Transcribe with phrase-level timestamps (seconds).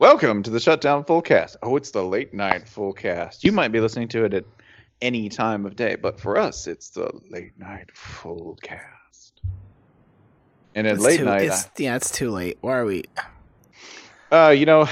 [0.00, 1.58] Welcome to the Shutdown Full Cast.
[1.62, 3.44] Oh, it's the late night full cast.
[3.44, 4.44] You might be listening to it at
[5.02, 9.42] any time of day, but for us, it's the late night full cast.
[10.74, 12.56] And at It's late too, night, It's, yeah, it's too late.
[12.62, 13.04] Why are we?
[14.32, 14.88] uh, you know,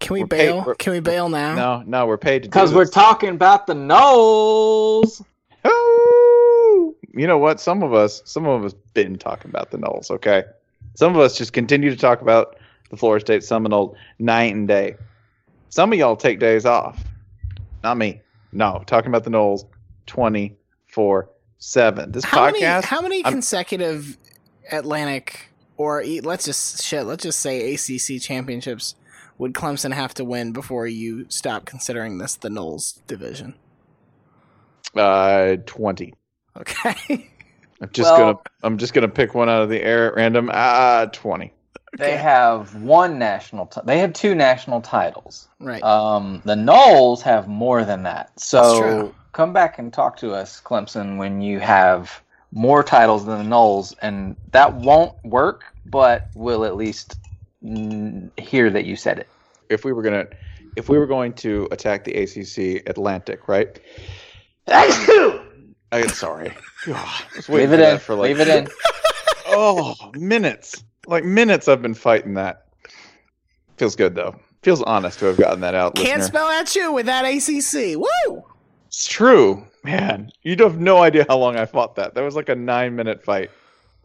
[0.00, 0.74] Can we We're paid- bail?
[0.78, 1.54] Can we bail now?
[1.54, 5.24] no, no, we're paid to do Because we're talking about the Noles.
[5.64, 7.60] Oh, you know what?
[7.60, 10.10] Some of us, some of us, been talking about the Noles.
[10.10, 10.44] Okay,
[10.96, 12.56] some of us just continue to talk about
[12.90, 14.96] the Florida State Seminole night and day.
[15.70, 17.02] Some of y'all take days off.
[17.82, 18.20] Not me.
[18.52, 19.64] No, talking about the
[20.06, 20.56] twenty
[20.88, 21.28] four
[21.58, 22.12] seven.
[22.12, 22.60] This How many?
[22.62, 22.84] podcast.
[22.84, 24.16] How many I'm- consecutive
[24.70, 27.04] Atlantic or let's just shit?
[27.04, 28.94] Let's just say ACC championships
[29.38, 33.54] would Clemson have to win before you stop considering this the Noles division?
[34.94, 36.14] uh, twenty.
[36.56, 37.30] Okay.
[37.80, 38.38] I'm just Well- gonna.
[38.62, 40.50] I'm just gonna pick one out of the air at random.
[40.52, 41.52] Ah, twenty.
[41.98, 43.66] They have one national.
[43.66, 45.48] T- they have two national titles.
[45.60, 45.82] right.
[45.82, 48.30] Um, the Noles have more than that.
[48.34, 49.14] That's So true.
[49.32, 52.20] come back and talk to us, Clemson, when you have
[52.52, 57.18] more titles than the Noles, and that won't work, but we'll at least
[57.64, 59.28] mm, hear that you said it.
[59.68, 60.26] If we were gonna,
[60.76, 63.78] if we were going to attack the ACC Atlantic, right?
[64.68, 66.52] I, sorry.
[66.86, 67.98] God, I was waiting Leave it in.
[67.98, 68.68] For like, Leave it in.
[69.46, 70.82] Oh, minutes.
[71.06, 72.66] Like minutes I've been fighting that.
[73.76, 74.36] Feels good though.
[74.62, 76.26] Feels honest to have gotten that out, Can't listener.
[76.38, 77.98] spell at you with that ACC.
[77.98, 78.44] Woo!
[78.86, 79.66] it's true.
[79.82, 82.14] Man, you have no idea how long I fought that.
[82.14, 83.50] That was like a nine minute fight.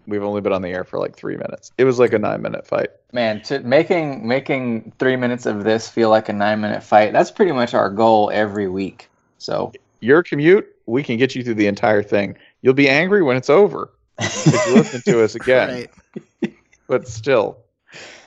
[0.08, 1.72] We've only been on the air for like three minutes.
[1.78, 2.90] It was like a nine minute fight.
[3.14, 7.14] Man, to making making three minutes of this feel like a nine minute fight.
[7.14, 9.10] That's pretty much our goal every week.
[9.38, 12.36] So Your commute, we can get you through the entire thing.
[12.62, 15.70] You'll be angry when it's over if you listen to us again.
[15.70, 15.90] Right.
[16.90, 17.58] But still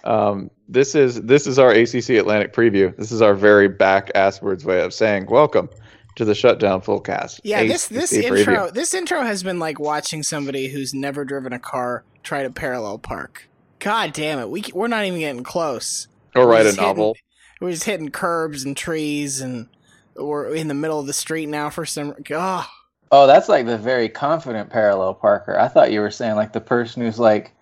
[0.05, 4.65] um, this is this is our acc atlantic preview this is our very back asswards
[4.65, 5.69] way of saying welcome
[6.17, 9.79] to the shutdown full cast Yeah, this this ACC intro this intro has been like
[9.79, 13.48] watching somebody who's never driven a car try to parallel park.
[13.79, 16.09] God damn it, we we're not even getting close.
[16.36, 17.17] or write a just hitting- novel
[17.63, 19.69] We're just hitting curbs and trees, and
[20.15, 22.15] we're in the middle of the street now for some.
[22.31, 22.67] Oh,
[23.11, 25.59] Oh, that's like the very confident parallel parker.
[25.59, 27.53] I thought you were saying like the person who's like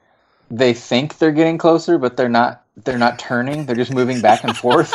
[0.51, 2.65] they think they're getting closer, but they're not.
[2.85, 3.67] They're not turning.
[3.67, 4.93] They're just moving back and forth.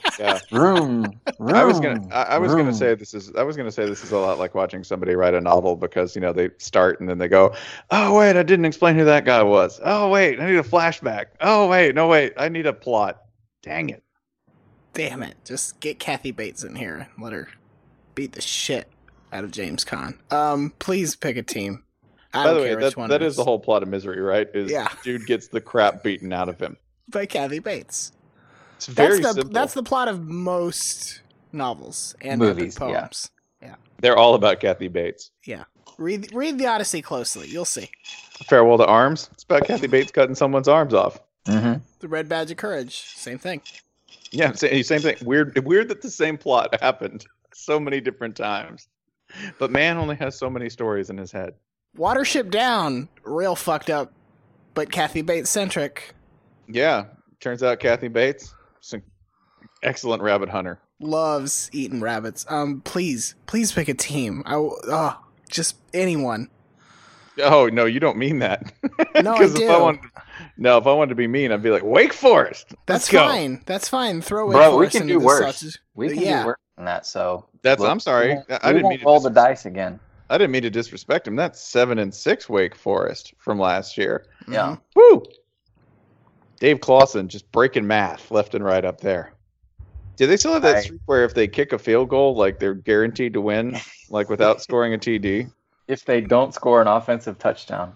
[0.18, 1.20] yeah Room.
[1.38, 3.86] room i was gonna I, I was gonna say this is i was gonna say
[3.86, 6.98] this is a lot like watching somebody write a novel because you know they start
[6.98, 7.54] and then they go
[7.92, 11.26] oh wait i didn't explain who that guy was oh wait i need a flashback
[11.40, 13.22] oh wait no wait i need a plot
[13.62, 14.02] dang it
[14.98, 15.36] damn it!
[15.44, 17.48] Just get Kathy Bates in here and let her
[18.16, 18.88] beat the shit
[19.32, 20.18] out of James Caan.
[20.32, 21.84] Um, please pick a team.
[22.34, 23.10] I by the way care that, which one.
[23.10, 24.88] that it is the whole plot of misery right is Yeah.
[25.02, 26.76] dude gets the crap beaten out of him
[27.08, 28.12] by Kathy Bates.
[28.76, 31.22] it's very That's the simple that's the plot of most
[31.52, 33.00] novels and Movies, epic yeah.
[33.00, 33.30] poems.
[34.00, 35.32] They're all about Kathy Bates.
[35.44, 35.64] Yeah,
[35.98, 37.48] read read the Odyssey closely.
[37.48, 37.90] You'll see
[38.46, 39.28] Farewell to Arms.
[39.32, 41.18] It's about Kathy Bates cutting someone's arms off.
[41.46, 41.80] Mhm.
[41.98, 42.94] the Red Badge of Courage.
[43.16, 43.60] Same thing.
[44.30, 45.16] Yeah, same, same thing.
[45.24, 48.86] Weird, weird that the same plot happened so many different times.
[49.58, 51.54] But man only has so many stories in his head.
[51.96, 54.12] Watership Down, real fucked up,
[54.74, 56.14] but Kathy Bates centric.
[56.68, 57.06] Yeah,
[57.40, 59.02] turns out Kathy Bates, is an
[59.82, 60.78] excellent rabbit hunter.
[61.00, 62.44] Loves eating rabbits.
[62.48, 64.42] Um, please, please pick a team.
[64.46, 66.50] I w- oh, just anyone.
[67.40, 68.72] Oh no, you don't mean that.
[69.22, 69.68] No, I 'Cause if do.
[69.68, 70.00] I wanted,
[70.56, 72.68] no, if I wanted to be mean, I'd be like Wake Forest.
[72.86, 73.26] That's Let's go.
[73.28, 73.62] fine.
[73.66, 74.20] That's fine.
[74.20, 75.40] Throw Wake Bro, we can do worse.
[75.60, 75.78] sausage.
[75.94, 76.40] We can Yeah.
[76.42, 77.06] do worse than that.
[77.06, 77.80] So That's.
[77.80, 78.28] we'll- I'm sorry.
[78.28, 79.98] we won't- I, I didn't won't mean to roll the dice again.
[80.30, 81.36] I didn't mean to disrespect him.
[81.36, 84.26] That's seven and six Wake Forest from last year.
[84.46, 84.76] Yeah.
[84.76, 84.80] Mhm.
[84.94, 85.22] Woo!
[86.60, 89.32] Dave Clawson just breaking math left and right up there.
[90.16, 92.58] Do they still have that I- streak where if they kick a field goal, like
[92.58, 93.78] they're guaranteed to win,
[94.10, 95.50] like without scoring a TD?
[95.86, 97.94] If they don't score an offensive touchdown,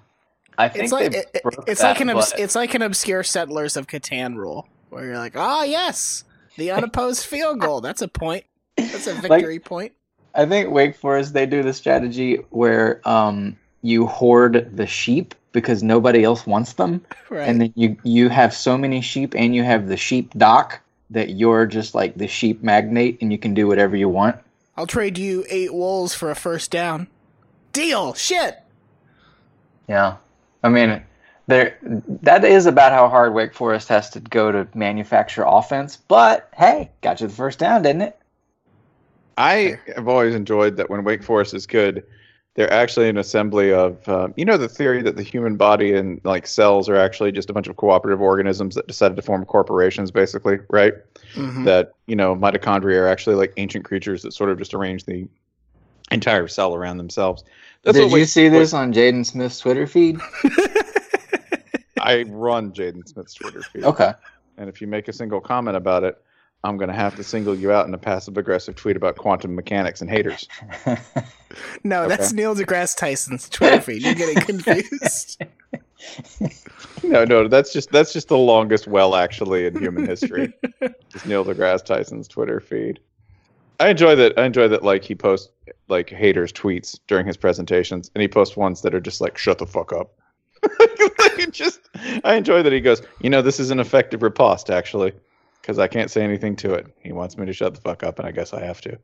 [0.56, 2.74] I think It's like they it, it- it's that, like an obs- but- it's like
[2.74, 6.24] an obscure Settlers of Catan rule where you're like, oh yes,
[6.56, 7.80] the unopposed field goal.
[7.80, 8.44] That's a point.
[8.76, 9.92] That's a victory point.
[10.34, 15.82] I think Wake Forest they do the strategy where um, you hoard the sheep because
[15.82, 17.48] nobody else wants them, Right.
[17.48, 20.80] and then you you have so many sheep and you have the sheep dock
[21.10, 24.36] that you're just like the sheep magnate and you can do whatever you want.
[24.76, 27.08] I'll trade you eight wolves for a first down.
[27.74, 28.14] Deal.
[28.14, 28.58] Shit.
[29.88, 30.16] Yeah,
[30.62, 31.02] I mean,
[31.48, 31.76] there
[32.22, 35.96] that is about how hard Wake Forest has to go to manufacture offense.
[35.96, 38.18] But hey, got you the first down, didn't it?
[39.38, 42.04] I have always enjoyed that when Wake Forest is good,
[42.54, 46.20] they're actually an assembly of um, you know the theory that the human body and
[46.24, 50.10] like cells are actually just a bunch of cooperative organisms that decided to form corporations,
[50.10, 50.92] basically, right?
[51.34, 51.64] Mhm.
[51.64, 55.26] That you know mitochondria are actually like ancient creatures that sort of just arrange the
[56.10, 57.42] entire cell around themselves.
[57.84, 60.20] Did what you Wake see this Forest- on Jaden Smith's Twitter feed?
[62.00, 63.84] I run Jaden Smith's Twitter feed.
[63.84, 64.12] Okay.
[64.58, 66.20] And if you make a single comment about it,
[66.64, 69.54] I'm going to have to single you out in a passive aggressive tweet about quantum
[69.54, 70.48] mechanics and haters.
[71.84, 74.02] No, that's Neil deGrasse Tyson's Twitter feed.
[74.02, 75.42] You're getting confused.
[77.04, 80.52] No, no, that's just that's just the longest well actually in human history.
[81.10, 83.00] Just Neil deGrasse Tyson's Twitter feed.
[83.80, 84.38] I enjoy that.
[84.38, 84.82] I enjoy that.
[84.82, 85.48] Like he posts
[85.88, 89.58] like haters tweets during his presentations, and he posts ones that are just like "shut
[89.58, 90.12] the fuck up."
[91.18, 91.80] like, just,
[92.24, 93.02] I enjoy that he goes.
[93.20, 95.12] You know, this is an effective riposte actually,
[95.62, 96.86] because I can't say anything to it.
[96.98, 98.98] He wants me to shut the fuck up, and I guess I have to.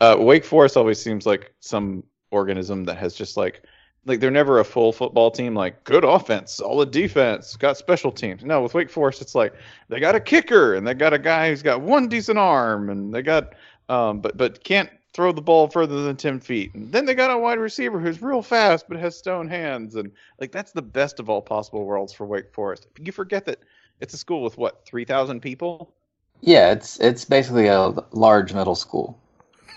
[0.00, 3.62] Uh, Wake Forest always seems like some organism that has just like
[4.06, 8.44] like they're never a full football team like good offense solid defense got special teams
[8.44, 9.52] no with wake forest it's like
[9.88, 13.12] they got a kicker and they got a guy who's got one decent arm and
[13.12, 13.54] they got
[13.88, 17.30] um but but can't throw the ball further than 10 feet and then they got
[17.30, 21.18] a wide receiver who's real fast but has stone hands and like that's the best
[21.18, 23.60] of all possible worlds for wake forest you forget that
[24.00, 25.92] it's a school with what 3000 people
[26.40, 29.18] Yeah, it's it's basically a large middle school.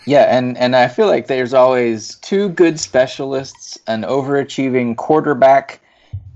[0.05, 5.81] Yeah, and and I feel like there's always two good specialists, an overachieving quarterback,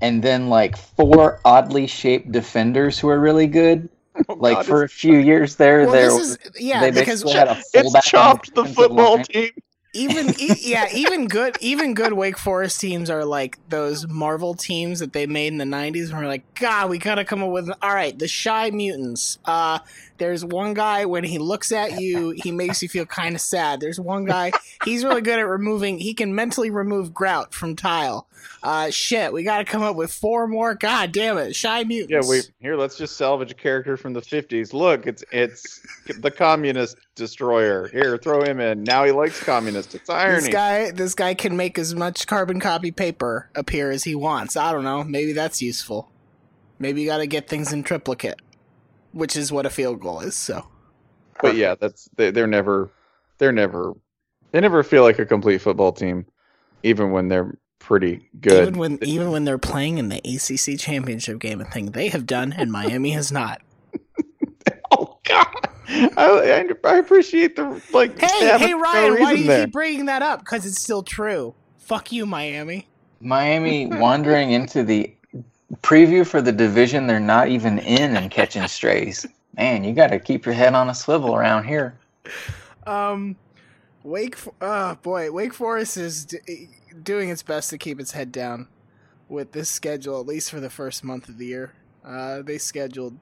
[0.01, 3.89] and then like four oddly shaped defenders who are really good.
[4.29, 7.23] Oh, Like God, for a it's- few years there, well, there was yeah they because
[7.23, 9.23] basically had a fullback it's chopped the football line.
[9.25, 9.49] team
[9.93, 14.99] even e- yeah even good even good Wake Forest teams are like those Marvel teams
[14.99, 17.69] that they made in the 90s and we're like god we gotta come up with
[17.81, 19.79] all right the shy mutants uh
[20.23, 23.79] there's one guy when he looks at you he makes you feel kind of sad
[23.79, 24.51] there's one guy
[24.85, 28.27] he's really good at removing he can mentally remove grout from tile
[28.61, 32.11] uh shit we gotta come up with four more god damn it shy mutants.
[32.11, 32.75] Yeah, we here.
[32.75, 34.73] Let's just salvage a character from the '50s.
[34.73, 35.79] Look, it's it's
[36.19, 37.87] the communist destroyer.
[37.87, 38.83] Here, throw him in.
[38.83, 39.95] Now he likes communists.
[39.95, 40.51] It's this irony.
[40.51, 44.71] guy this guy can make as much carbon copy paper appear as he wants i
[44.71, 46.09] don't know maybe that's useful
[46.79, 48.39] maybe you gotta get things in triplicate
[49.13, 50.67] which is what a field goal is so
[51.41, 52.89] But yeah, that's they, they're never
[53.37, 53.93] they're never
[54.51, 56.25] they never feel like a complete football team,
[56.83, 58.61] even when they're pretty good.
[58.67, 62.25] even when even when they're playing in the acc championship game a thing they have
[62.25, 63.61] done and miami has not
[64.91, 65.47] oh God,
[66.15, 68.17] I, I I appreciate the like.
[68.21, 69.65] hey hey at no ryan why do you there.
[69.65, 72.87] keep bringing that up because it's still true fuck you miami
[73.19, 75.13] Miami wandering into the
[75.83, 79.25] preview for the division they're not even in and catching strays.
[79.55, 81.95] Man, you got to keep your head on a swivel around here.
[82.87, 83.35] Um,
[84.03, 84.35] Wake.
[84.35, 86.69] F- Oh boy, Wake Forest is d-
[87.03, 88.67] doing its best to keep its head down
[89.29, 91.73] with this schedule, at least for the first month of the year.
[92.03, 93.17] Uh, they scheduled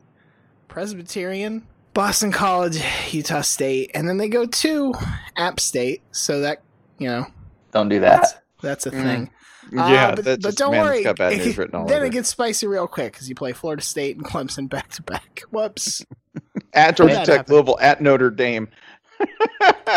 [0.67, 2.81] Presbyterian, Boston College,
[3.11, 4.93] Utah State, and then they go to
[5.37, 6.01] App State.
[6.11, 6.61] So that
[6.97, 7.27] you know
[7.71, 8.43] Don't do that.
[8.61, 9.03] that's a Mm.
[9.03, 9.29] thing.
[9.77, 10.97] Uh, Yeah, but, that but just, don't man, worry.
[10.97, 12.05] It's got bad news written all then over.
[12.05, 15.43] it gets spicy real quick because you play Florida State and Clemson back to back.
[15.51, 16.05] Whoops.
[16.73, 17.45] at Georgia Tech happen?
[17.51, 18.67] Global at Notre Dame.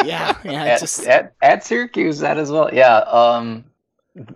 [0.04, 0.64] Yeah, yeah.
[0.64, 2.68] At, just at, at Syracuse, that as well.
[2.72, 2.98] Yeah.
[2.98, 3.64] Um,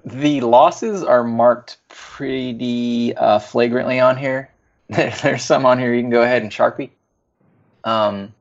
[0.05, 4.51] the losses are marked pretty uh, flagrantly on here.
[4.89, 6.91] There's some on here you can go ahead and sharpie.
[7.85, 8.33] Um,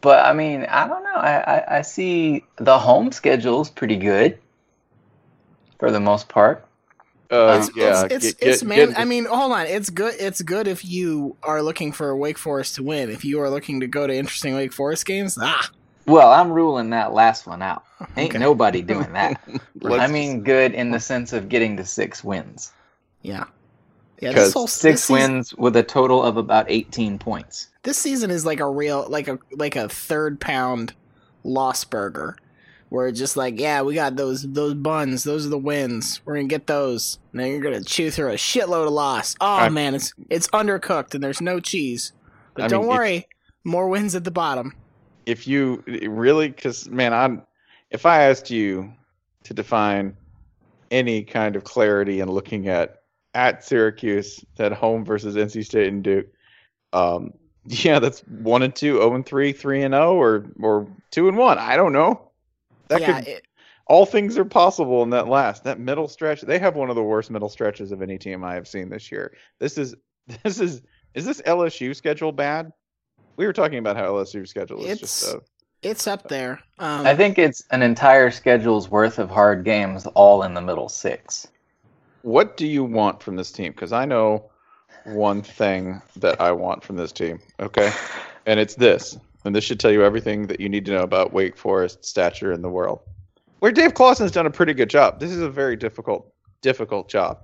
[0.00, 1.14] but I mean, I don't know.
[1.14, 4.38] I, I, I see the home schedule's pretty good
[5.82, 6.64] for the most part.
[7.28, 9.66] Uh, it's, yeah, it's, it's, get- it's get- man, get- I mean, hold on.
[9.66, 10.14] It's good.
[10.20, 13.10] It's good if you are looking for Wake Forest to win.
[13.10, 15.68] If you are looking to go to interesting Wake Forest games, ah,
[16.06, 17.82] Well, I'm ruling that last one out.
[18.16, 18.38] Ain't Okay.
[18.38, 19.40] nobody doing that.
[19.84, 22.70] I mean, good in the sense of getting to six wins.
[23.22, 23.44] yeah,
[24.20, 24.34] yeah.
[24.34, 27.68] 'Cause This whole Six this season, wins with a total of about 18 points.
[27.82, 30.94] This season is like a real, like a like a third pound
[31.44, 32.36] loss burger,
[32.92, 35.24] where it's just like, yeah, we got those those buns.
[35.24, 36.20] Those are the wins.
[36.26, 37.18] We're gonna get those.
[37.32, 39.34] And then you're gonna chew through a shitload of loss.
[39.40, 42.12] Oh I- man, it's it's undercooked and there's no cheese.
[42.54, 43.28] But I don't mean, if- worry,
[43.64, 44.74] more wins at the bottom.
[45.24, 47.42] if you really because man i'm
[47.92, 48.92] if i asked you
[49.44, 50.16] to define
[50.90, 53.02] any kind of clarity in looking at
[53.34, 56.26] at syracuse at home versus nc state and duke
[56.92, 57.32] um
[57.66, 61.36] yeah that's one and two, oh and three three and oh or or two and
[61.38, 62.20] one i don't know
[62.92, 63.46] that yeah, could it,
[63.86, 67.02] all things are possible in that last that middle stretch they have one of the
[67.02, 69.94] worst middle stretches of any team i have seen this year this is
[70.44, 70.82] this is
[71.14, 72.72] is this lsu schedule bad
[73.36, 75.40] we were talking about how lsu schedule is just It's- a
[75.82, 76.60] It's up there.
[76.78, 80.88] Um, I think it's an entire schedule's worth of hard games, all in the middle
[80.88, 81.48] six.
[82.22, 83.72] What do you want from this team?
[83.72, 84.48] Because I know
[85.04, 87.40] one thing that I want from this team.
[87.58, 87.90] Okay,
[88.46, 91.32] and it's this, and this should tell you everything that you need to know about
[91.32, 93.00] Wake Forest stature in the world.
[93.60, 95.20] Where Dave Clawson's done a pretty good job.
[95.20, 96.32] This is a very difficult,
[96.62, 97.38] difficult job,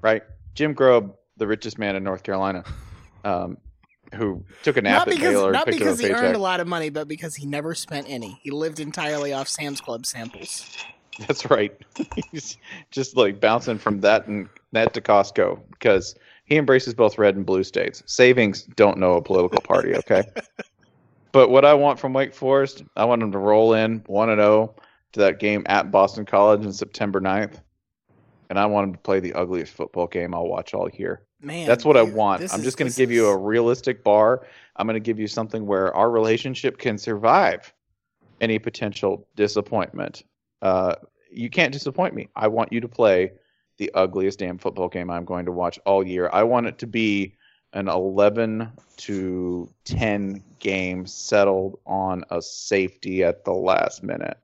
[0.00, 0.22] right?
[0.54, 2.64] Jim Grobe, the richest man in North Carolina,
[3.24, 3.56] um,
[4.14, 6.24] who took a nap not at because Baylor, not picked because up a he paycheck.
[6.24, 8.38] earned a lot of money, but because he never spent any.
[8.42, 10.66] He lived entirely off Sam's Club samples.
[11.26, 11.76] That's right.
[12.30, 12.56] He's
[12.90, 17.46] just like bouncing from that and that to Costco because he embraces both red and
[17.46, 18.02] blue states.
[18.06, 20.24] Savings don't know a political party, okay?
[21.32, 24.38] But what I want from Wake Forest, I want them to roll in 1 and
[24.40, 24.74] 0
[25.12, 27.60] to that game at Boston College on September 9th.
[28.50, 31.22] And I want them to play the ugliest football game I'll watch all year.
[31.40, 32.40] Man, That's what I want.
[32.52, 34.46] I'm is- just going to give you a realistic bar.
[34.76, 37.72] I'm going to give you something where our relationship can survive
[38.40, 40.22] any potential disappointment.
[40.60, 40.96] Uh,
[41.30, 42.28] you can't disappoint me.
[42.36, 43.32] I want you to play
[43.78, 46.28] the ugliest damn football game I'm going to watch all year.
[46.32, 47.36] I want it to be
[47.72, 54.38] an 11 to 10 game settled on a safety at the last minute.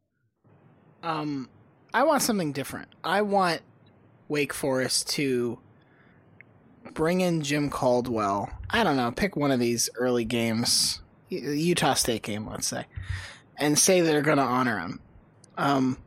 [1.02, 1.48] Um,
[1.94, 2.88] I want something different.
[3.04, 3.60] I want
[4.28, 5.58] Wake Forest to
[6.94, 8.50] bring in Jim Caldwell.
[8.70, 12.86] I don't know, pick one of these early games, Utah State game, let's say,
[13.56, 15.00] and say they're going to honor him.
[15.56, 15.98] Um,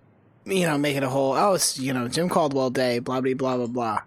[0.46, 3.34] you know, make it a whole oh, it's you know Jim Caldwell Day, blah blah
[3.34, 4.02] blah blah blah,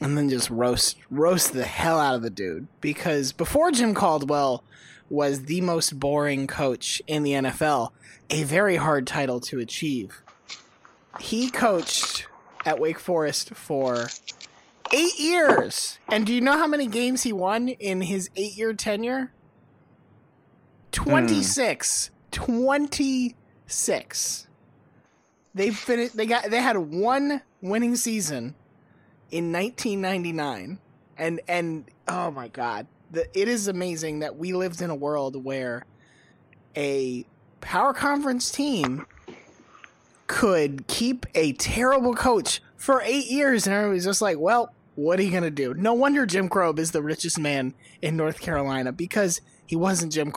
[0.00, 4.62] and then just roast roast the hell out of the dude because before Jim Caldwell
[5.10, 7.90] was the most boring coach in the NFL,
[8.30, 10.22] a very hard title to achieve.
[11.18, 12.26] He coached
[12.66, 14.08] at Wake Forest for
[14.92, 15.98] eight years.
[16.08, 19.32] And do you know how many games he won in his eight year tenure?
[20.92, 22.10] 26.
[22.30, 24.46] 26.
[25.54, 28.54] They finished they got they had one winning season
[29.30, 30.78] in 1999
[31.16, 35.42] and and oh my god the, it is amazing that we lived in a world
[35.44, 35.84] where
[36.76, 37.24] a
[37.60, 39.06] power conference team
[40.26, 45.22] could keep a terrible coach for eight years and everybody's just like well what are
[45.22, 45.74] you gonna do?
[45.74, 50.32] No wonder jim Grobe is the richest man in north carolina because he wasn't jim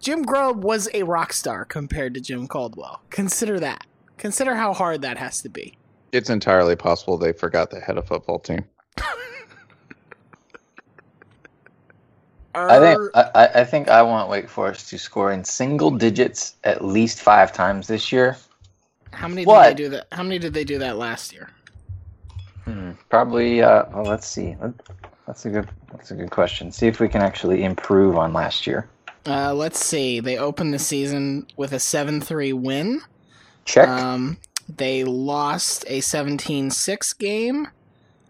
[0.00, 3.02] jim Grobe was a rock star compared to jim caldwell.
[3.10, 3.86] Consider that.
[4.16, 5.76] Consider how hard that has to be
[6.16, 8.64] It's entirely possible they forgot the head of football team.
[12.54, 16.56] I think I, I- I think I want Wake Forest to score in single digits
[16.64, 18.38] at least five times this year.
[19.12, 21.50] how many did they do that how many did they do that last year
[22.64, 23.62] Hmm, Probably.
[23.62, 24.56] Uh, well, let's see.
[25.24, 25.68] That's a good.
[25.92, 26.72] That's a good question.
[26.72, 28.88] See if we can actually improve on last year.
[29.26, 33.02] uh, let's see they opened the season with a 7-3 win
[33.66, 33.88] Check.
[33.88, 34.36] Um,
[34.68, 37.68] they lost a 17-6 game.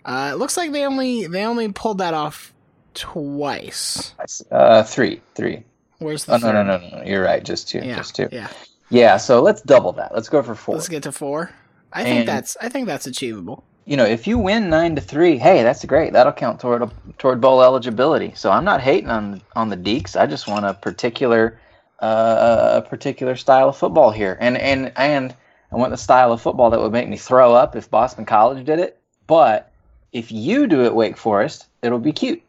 [0.04, 2.52] Uh, it looks like they only they only pulled that off
[2.94, 4.14] twice.
[4.50, 5.64] uh, three, three.
[5.98, 7.02] Where's the Oh no, no, no, no, no.
[7.04, 7.42] You're right.
[7.44, 7.78] Just two.
[7.78, 8.28] Yeah, Just two.
[8.30, 8.48] yeah.
[8.90, 9.16] Yeah.
[9.16, 10.14] So let's double that.
[10.14, 11.50] Let's go for 4 Let's get to four.
[11.92, 13.64] I think that's I think that's achievable.
[13.86, 16.12] you know, if you win nine to three, hey, that's great.
[16.12, 18.32] That'll count toward toward bowl eligibility.
[18.34, 20.14] So I'm not hating on on the Deacs.
[20.20, 21.58] I just want a particular
[22.00, 25.34] uh, a particular style of football here, and and and
[25.76, 28.64] I want the style of football that would make me throw up if Boston College
[28.64, 28.98] did it.
[29.26, 29.70] But
[30.10, 32.42] if you do it, Wake Forest, it'll be cute.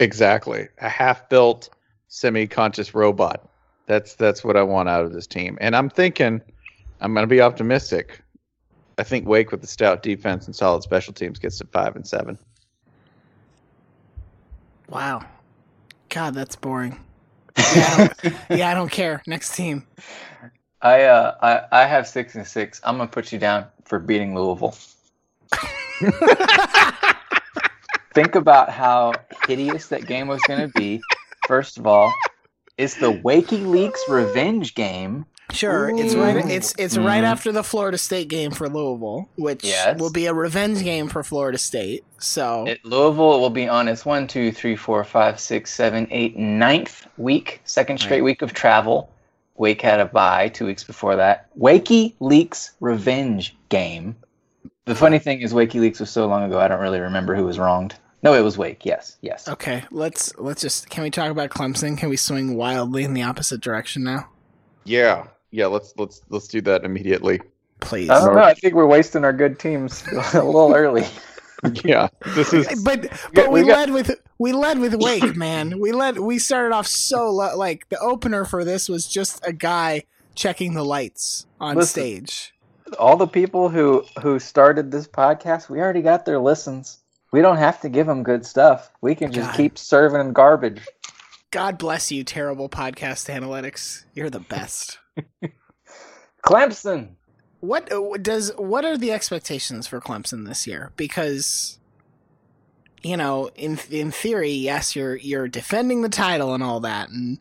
[0.00, 0.66] Exactly.
[0.80, 1.68] A half-built,
[2.08, 3.46] semi-conscious robot.
[3.84, 5.58] That's that's what I want out of this team.
[5.60, 6.40] And I'm thinking
[7.02, 8.22] I'm going to be optimistic.
[8.96, 12.06] I think Wake with the stout defense and solid special teams gets to 5 and
[12.06, 12.38] 7.
[14.88, 15.20] Wow.
[16.08, 16.98] God, that's boring.
[17.58, 19.22] Yeah, I don't, yeah, I don't care.
[19.26, 19.86] Next team.
[20.82, 21.34] I uh
[21.70, 22.80] I, I have six and six.
[22.84, 24.74] I'm gonna put you down for beating Louisville.
[28.14, 29.12] Think about how
[29.46, 31.00] hideous that game was gonna be.
[31.46, 32.12] First of all,
[32.76, 35.24] it's the Wakey Leaks revenge game.
[35.50, 36.36] Sure, it's right.
[36.36, 36.48] Ooh.
[36.48, 37.26] It's it's right Mhm.
[37.26, 39.98] after the Florida State game for Louisville, which Yes.
[40.00, 42.04] will be a revenge game for Florida State.
[42.18, 46.36] So It, Louisville will be on its one, two, three, four, five, six, seven, eight,
[46.36, 48.24] ninth week, second straight Right.
[48.24, 49.10] week of travel.
[49.56, 51.48] Wake had a bye two weeks before that.
[51.58, 54.16] Wakey Leaks revenge game.
[54.84, 57.44] The funny thing is, Wakey Leaks was so long ago, I don't really remember who
[57.44, 57.94] was wronged.
[58.24, 58.84] No, it was Wake.
[58.84, 59.48] Yes, yes.
[59.48, 61.98] okay, let's let's just can we talk about Clemson?
[61.98, 64.28] Can we swing wildly in the opposite direction now,
[64.84, 65.26] Yeah.
[65.54, 67.40] Yeah, let's let's let's do that immediately.
[67.80, 68.08] please?
[68.08, 68.42] Oh, I don't know.
[68.42, 70.02] I think we're wasting our good teams
[70.34, 71.04] a little early.
[71.84, 75.78] yeah, this is but but we, we got- led with we led with Wake, man.
[75.78, 77.56] We led we started off so low.
[77.56, 80.04] Like the opener for this was just a guy
[80.34, 82.02] checking the lights on Listen.
[82.02, 82.54] stage.
[82.98, 86.98] All the people who who started this podcast, we already got their listens.
[87.32, 88.90] We don't have to give them good stuff.
[89.00, 89.56] We can just God.
[89.56, 90.86] keep serving them garbage.
[91.50, 94.04] God bless you, terrible podcast analytics.
[94.14, 94.98] You're the best.
[96.44, 97.10] Clemson.
[97.62, 100.90] What uh, does what are the expectations for Clemson this year?
[100.96, 101.78] Because
[103.04, 107.38] you know, in in theory, yes, you're you're defending the title and all that, and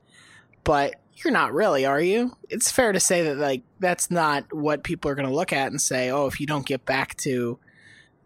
[0.63, 2.37] but you're not really, are you?
[2.49, 5.71] It's fair to say that like that's not what people are going to look at
[5.71, 7.57] and say, "Oh, if you don't get back to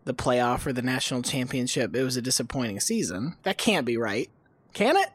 [0.03, 4.29] the playoff or the national championship, it was a disappointing season." That can't be right,
[4.73, 5.07] can it?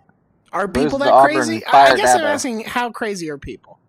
[0.50, 1.62] Are people that crazy?
[1.66, 3.79] I, I guess I'm asking, how crazy are people?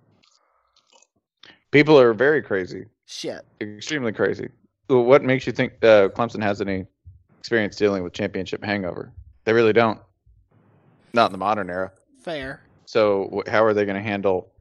[1.71, 3.41] People are very crazy, Shit.
[3.61, 4.49] extremely crazy.
[4.87, 6.85] What makes you think uh, Clemson has any
[7.39, 9.11] experience dealing with championship hangover?
[9.45, 9.99] They really don't.
[11.13, 11.91] Not in the modern era.
[12.21, 12.61] Fair.
[12.85, 14.51] So wh- how are they going to handle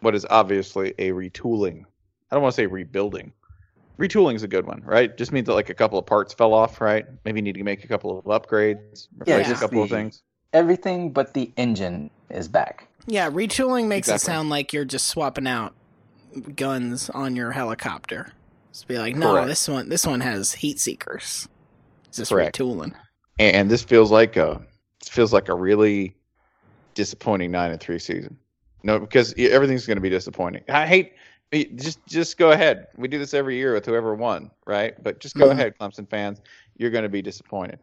[0.00, 1.84] what is obviously a retooling?
[2.30, 3.32] I don't want to say rebuilding.
[3.98, 5.16] Retooling is a good one, right?
[5.18, 7.04] Just means that like a couple of parts fell off, right?
[7.24, 9.90] Maybe you need to make a couple of upgrades, Yeah, replace just a couple of
[9.90, 10.22] things.
[10.52, 12.86] Everything but the engine is back.
[13.08, 15.74] Yeah, retooling makes it sound like you're just swapping out
[16.56, 18.32] guns on your helicopter.
[18.70, 19.48] Just be like, no, Correct.
[19.48, 21.48] this one, this one has heat seekers.
[22.08, 22.58] It's just Correct.
[22.58, 22.94] retooling.
[23.38, 24.60] And, and this feels like a
[25.04, 26.14] feels like a really
[26.94, 28.36] disappointing nine and three season.
[28.82, 30.62] No, because everything's going to be disappointing.
[30.68, 31.12] I hate
[31.76, 32.88] just just go ahead.
[32.98, 35.02] We do this every year with whoever won, right?
[35.02, 35.52] But just go Mhm.
[35.52, 36.42] ahead, Clemson fans.
[36.76, 37.78] You're going to be disappointed.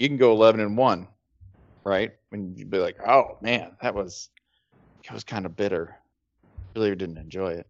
[0.00, 1.06] You can go eleven and one,
[1.84, 2.12] right?
[2.32, 4.28] And you'd be like, oh man, that was
[5.04, 5.96] it was kind of bitter.
[6.74, 7.66] Really didn't enjoy it.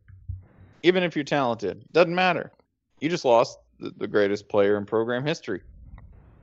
[0.83, 2.53] Even if you're talented, doesn't matter.
[3.01, 5.61] You just lost the, the greatest player in program history.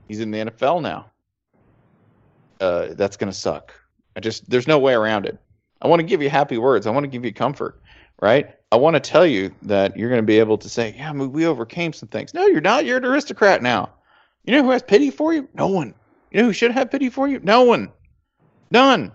[0.08, 1.06] He's in the NFL now.
[2.60, 3.72] Uh, that's gonna suck.
[4.16, 5.38] I just there's no way around it.
[5.82, 6.86] I want to give you happy words.
[6.86, 7.80] I want to give you comfort,
[8.20, 8.54] right?
[8.72, 11.26] I want to tell you that you're going to be able to say, "Yeah, we-
[11.26, 12.84] we overcame some things." No, you're not.
[12.84, 13.90] You're an aristocrat now.
[14.44, 15.48] You know who has pity for you?
[15.54, 15.94] No one.
[16.30, 17.40] You know who should have pity for you?
[17.42, 17.90] No one.
[18.70, 19.12] None.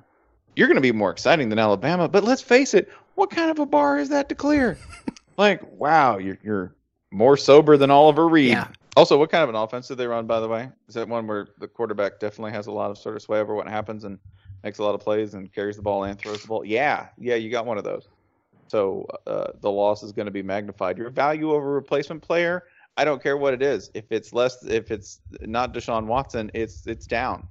[0.56, 2.90] You're going to be more exciting than Alabama, but let's face it.
[3.16, 4.78] What kind of a bar is that to clear?
[5.38, 6.76] like, wow, you're you're
[7.12, 8.50] more sober than Oliver Reed.
[8.50, 8.68] Yeah.
[8.98, 10.70] Also, what kind of an offense did they run, by the way?
[10.88, 13.54] Is that one where the quarterback definitely has a lot of sort of sway over
[13.54, 14.20] what happens and
[14.64, 16.64] makes a lot of plays and carries the ball and throws the ball?
[16.64, 18.08] Yeah, yeah, you got one of those.
[18.68, 20.98] So uh, the loss is going to be magnified.
[20.98, 22.64] Your value over replacement player,
[22.98, 23.92] I don't care what it is.
[23.94, 27.48] If it's less, if it's not Deshaun Watson, it's it's down.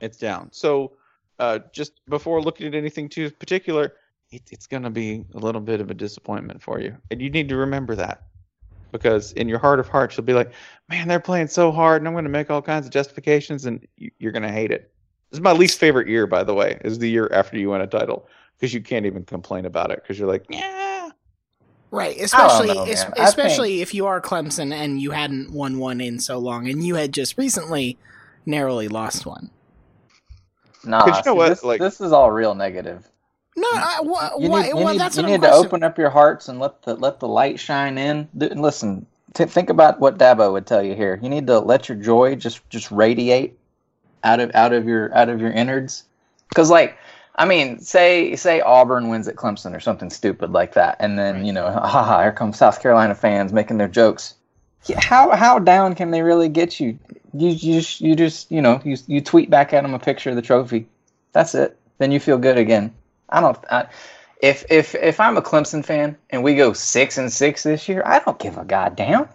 [0.00, 0.50] It's down.
[0.52, 0.92] So
[1.38, 3.94] uh, just before looking at anything too particular,
[4.30, 7.30] it, it's going to be a little bit of a disappointment for you, and you
[7.30, 8.24] need to remember that
[8.92, 10.52] because in your heart of hearts you'll be like,
[10.88, 13.84] man, they're playing so hard, and I'm going to make all kinds of justifications, and
[13.96, 14.92] you- you're going to hate it.
[15.30, 17.80] This is my least favorite year, by the way, is the year after you win
[17.80, 20.83] a title because you can't even complain about it because you're like, yeah,
[21.94, 23.14] Right, especially know, es- man.
[23.18, 26.84] I especially if you are Clemson and you hadn't won one in so long, and
[26.84, 27.96] you had just recently
[28.44, 29.50] narrowly lost one.
[30.84, 33.08] Nah, you know see, what, This, like- this is all real negative.
[33.56, 35.82] No, I, wha- You why- need, you well, need, that's you need to question- open
[35.84, 38.28] up your hearts and let the let the light shine in.
[38.38, 41.20] Th- listen, t- think about what Dabo would tell you here.
[41.22, 43.56] You need to let your joy just just radiate
[44.24, 46.02] out of out of your out of your innards.
[46.48, 46.96] Because like,
[47.36, 51.36] I mean, say say Auburn wins at Clemson or something stupid like that, and then
[51.36, 51.44] Right.
[51.44, 54.34] you know, haha, here come South Carolina fans making their jokes.
[54.96, 56.98] How how down can they really get you?
[57.32, 60.30] You you just, you just you know you you tweet back at them a picture
[60.30, 60.86] of the trophy.
[61.32, 61.76] That's it.
[61.98, 62.94] Then you feel good again.
[63.30, 63.58] I don't.
[63.70, 63.86] I,
[64.40, 68.02] if if if I'm a Clemson fan and we go six and six this year,
[68.04, 69.28] I don't give a goddamn.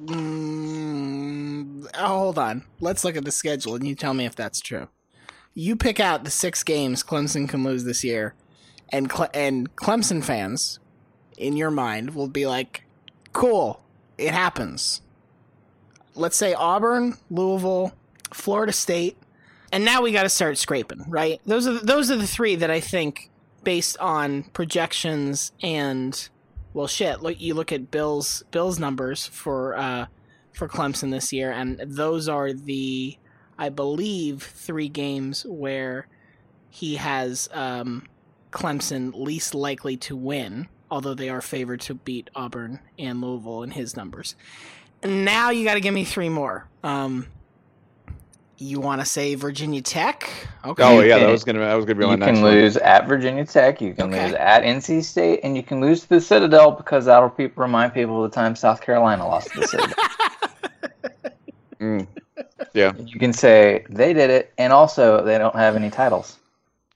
[0.00, 2.64] Mm, hold on.
[2.80, 4.88] Let's look at the schedule and you tell me if that's true.
[5.54, 8.34] You pick out the six games Clemson can lose this year,
[8.90, 10.80] and Cle- and Clemson fans,
[11.36, 12.84] in your mind, will be like,
[13.32, 13.80] "Cool,
[14.18, 15.00] it happens."
[16.16, 17.92] Let's say Auburn, Louisville,
[18.32, 19.16] Florida State,
[19.72, 21.04] and now we got to start scraping.
[21.08, 21.40] Right?
[21.46, 23.30] Those are the, those are the three that I think,
[23.62, 26.28] based on projections and
[26.74, 27.22] well, shit.
[27.22, 30.06] Look, you look at Bill's Bill's numbers for uh,
[30.52, 33.16] for Clemson this year, and those are the,
[33.58, 36.06] I believe, three games where
[36.70, 38.06] he has um,
[38.52, 43.70] Clemson least likely to win, although they are favored to beat Auburn and Louisville in
[43.70, 44.34] his numbers.
[45.02, 46.66] And now you got to give me three more.
[46.82, 47.26] Um,
[48.56, 50.30] You want to say Virginia Tech?
[50.64, 50.82] Okay.
[50.82, 52.52] Oh yeah, that was gonna that was gonna be my You next can one.
[52.54, 53.80] lose at Virginia Tech.
[53.80, 54.24] You can Okay.
[54.26, 57.92] lose at NC State, and you can lose to the Citadel because that'll pe- remind
[57.92, 59.94] people of the time South Carolina lost to the Citadel.
[61.80, 62.06] Mm.
[62.74, 66.38] Yeah, you can say they did it, and also they don't have any titles.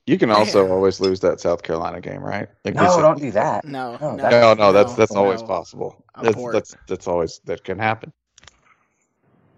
[0.07, 2.49] you can also always lose that South Carolina game, right?
[2.65, 3.65] Like No, said- don't do that.
[3.65, 5.21] No, No, no, that- No, no, that's that's no.
[5.21, 6.03] always possible.
[6.21, 6.53] That's, Abort.
[6.55, 8.13] that's that's always that can happen.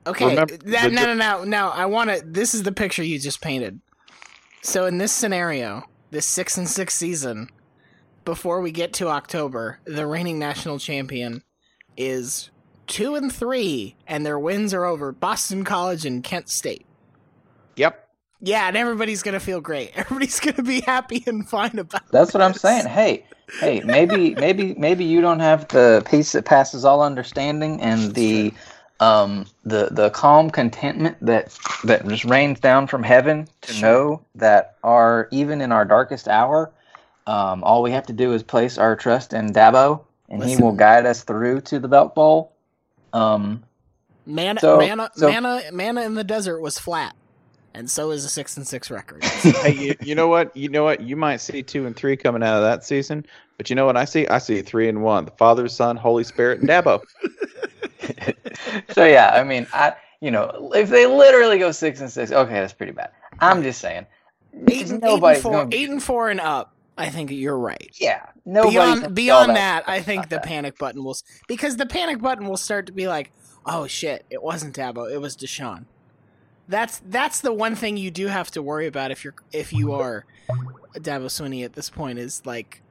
[0.07, 1.69] Okay, Remember- uh, that, no, no, no, no.
[1.69, 2.23] I want to.
[2.25, 3.81] This is the picture you just painted.
[4.63, 7.49] So in this scenario, this six and six season,
[8.25, 11.43] before we get to October, the reigning national champion
[11.97, 12.51] is
[12.91, 16.85] two and three, and their wins are over Boston College and Kent State.
[17.77, 18.09] Yep.
[18.43, 19.93] Yeah, and everybody's gonna feel great.
[19.95, 22.11] Everybody's gonna be happy and fine about.
[22.11, 22.87] That's what I'm saying.
[22.87, 23.25] Hey,
[23.61, 28.53] hey, maybe, maybe, maybe you don't have the peace that passes all understanding and the,
[28.99, 33.89] um, the the calm contentment that that just rains down from heaven to Sure.
[33.89, 36.73] know that our even in our darkest hour,
[37.27, 40.73] um, all we have to do is place our trust in Dabo, and he will
[40.73, 42.53] guide us through to the Belk Bowl.
[43.13, 43.63] Um,
[44.27, 47.15] mana, So- mana, so- manna, manna in the desert was flat,
[47.75, 49.25] and so is a six and six record.
[49.25, 50.57] hey, you, you know what?
[50.57, 51.01] You know what?
[51.01, 53.25] You might see two and three coming out of that season,
[53.57, 54.27] but you know what I see?
[54.29, 57.01] I see three and one: the Father, Son, Holy Spirit, and Dabo.
[58.91, 62.55] so yeah, I mean, I you know, if they literally go six and six, okay,
[62.55, 63.11] that's pretty bad.
[63.41, 64.07] I'm just saying,
[64.69, 66.75] eight, and, eight and four, gonna be- eight and four and up.
[67.01, 67.91] I think you're right.
[67.99, 68.69] Yeah, No.
[68.71, 70.45] beyond beyond sell that, I think the that.
[70.45, 71.17] panic button will
[71.49, 73.33] because the panic button will start to be like,
[73.67, 75.85] oh shit, it wasn't Dabo, it was Deshaun.
[76.69, 79.93] That's that's the one thing you do have to worry about if you're if you
[79.93, 80.25] are
[80.95, 82.83] Dabo Swinney at this point is like,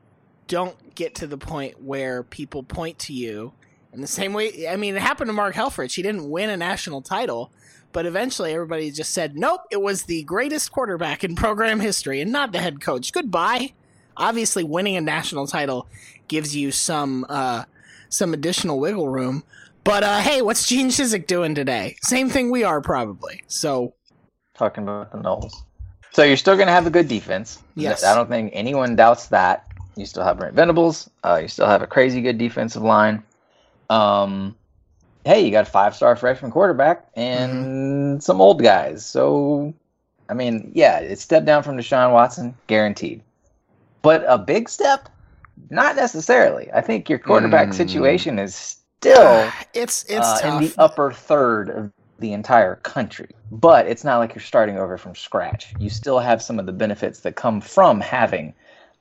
[0.47, 3.53] don't get to the point where people point to you
[3.93, 4.67] in the same way.
[4.67, 5.95] I mean, it happened to Mark Helfrich.
[5.95, 7.51] He didn't win a national title.
[7.91, 12.31] But eventually, everybody just said, "Nope, it was the greatest quarterback in program history, and
[12.31, 13.73] not the head coach." Goodbye
[14.19, 15.87] obviously winning a national title
[16.27, 17.63] gives you some uh
[18.09, 19.43] some additional wiggle room
[19.83, 23.93] but uh hey what's gene Chizik doing today same thing we are probably so
[24.53, 25.63] talking about the Noles.
[26.11, 27.59] So you're still going to have a good defense.
[27.75, 28.03] Yes.
[28.03, 29.65] I don't think anyone doubts that.
[29.95, 31.09] You still have Brent Venables.
[31.23, 33.23] Uh, you still have a crazy good defensive line.
[33.89, 34.55] Um,
[35.23, 38.19] hey, you got a five star freshman quarterback and Mm-hmm.
[38.19, 39.05] some old guys.
[39.05, 39.73] So,
[40.27, 43.21] I mean, yeah, it's step down from Deshaun Watson, guaranteed.
[44.01, 45.09] But a big step?
[45.69, 46.71] Not necessarily.
[46.73, 47.73] I think your quarterback Mm.
[47.73, 53.29] situation is still it's it's uh, tough in the upper third of the entire country.
[53.51, 55.73] But it's not like you're starting over from scratch.
[55.79, 58.53] You still have some of the benefits that come from having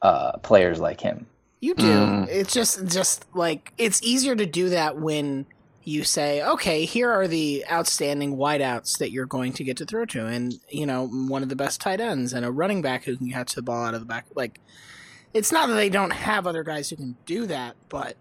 [0.03, 1.27] uh, players like him.
[1.61, 2.29] you do Mm.
[2.29, 5.45] it's just just like it's easier to do that when
[5.89, 10.05] you say okay here are the outstanding wideouts that you're going to get to throw
[10.05, 13.17] to and you know one of the best tight ends and a running back who
[13.17, 14.61] can catch the ball out of the back like
[15.33, 18.17] it's not that they don't have other guys who can do that but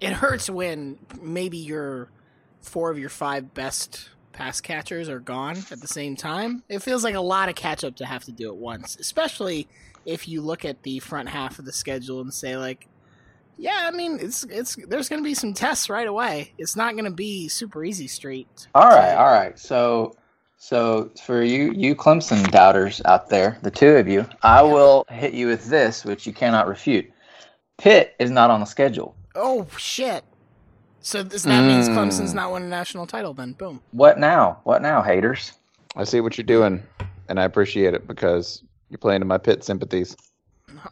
[0.00, 2.08] it hurts when maybe your
[2.60, 6.62] four of your five best pass catchers are gone at the same time.
[6.68, 9.66] It feels like a lot of catch up to have to do at once, especially
[10.06, 12.86] if you look at the front half of the schedule and say like,
[13.58, 16.52] yeah, I mean, it's it's there's going to be some tests right away.
[16.58, 18.68] It's not going to be super easy street.
[18.74, 19.58] All right, all right.
[19.58, 20.16] So,
[20.56, 25.34] so for you, you Clemson doubters out there, the two of you, I will hit
[25.34, 27.10] you with this, which you cannot refute.
[27.78, 29.14] Pitt is not on the schedule.
[29.34, 30.24] Oh shit!
[31.00, 31.96] So this that means Mm.
[31.96, 33.34] Clemson's not winning a national title.
[33.34, 33.80] Then boom.
[33.90, 34.60] What now?
[34.64, 35.52] What now, haters?
[35.96, 36.82] I see what you're doing,
[37.28, 40.16] and I appreciate it because you're playing to my pit sympathies.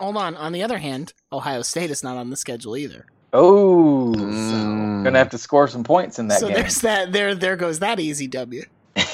[0.00, 0.34] Hold on.
[0.36, 3.06] On the other hand, Ohio State is not on the schedule either.
[3.32, 5.04] Oh, Mm.
[5.04, 6.56] gonna have to score some points in that so game.
[6.56, 7.12] there's that.
[7.12, 8.62] There, there goes that easy W.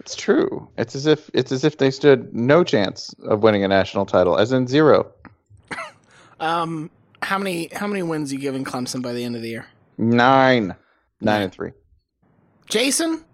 [0.00, 0.68] It's true.
[0.78, 4.38] It's as if it's as if they stood no chance of winning a national title,
[4.38, 5.10] as in zero.
[6.38, 6.90] Um,
[7.22, 9.66] how many how many wins you giving Clemson by the end of the year?
[9.96, 10.74] Nine,
[11.22, 11.70] nine and three.
[12.68, 13.24] Jason?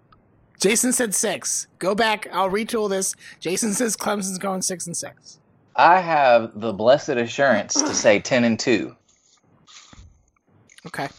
[0.63, 1.67] Jason said six.
[1.77, 2.25] Go back.
[2.31, 3.15] I'll retool this.
[3.41, 5.37] Jason says Clemson's going six and six.
[5.75, 8.95] I have the blessed assurance to say ten and two.
[10.87, 11.09] Okay.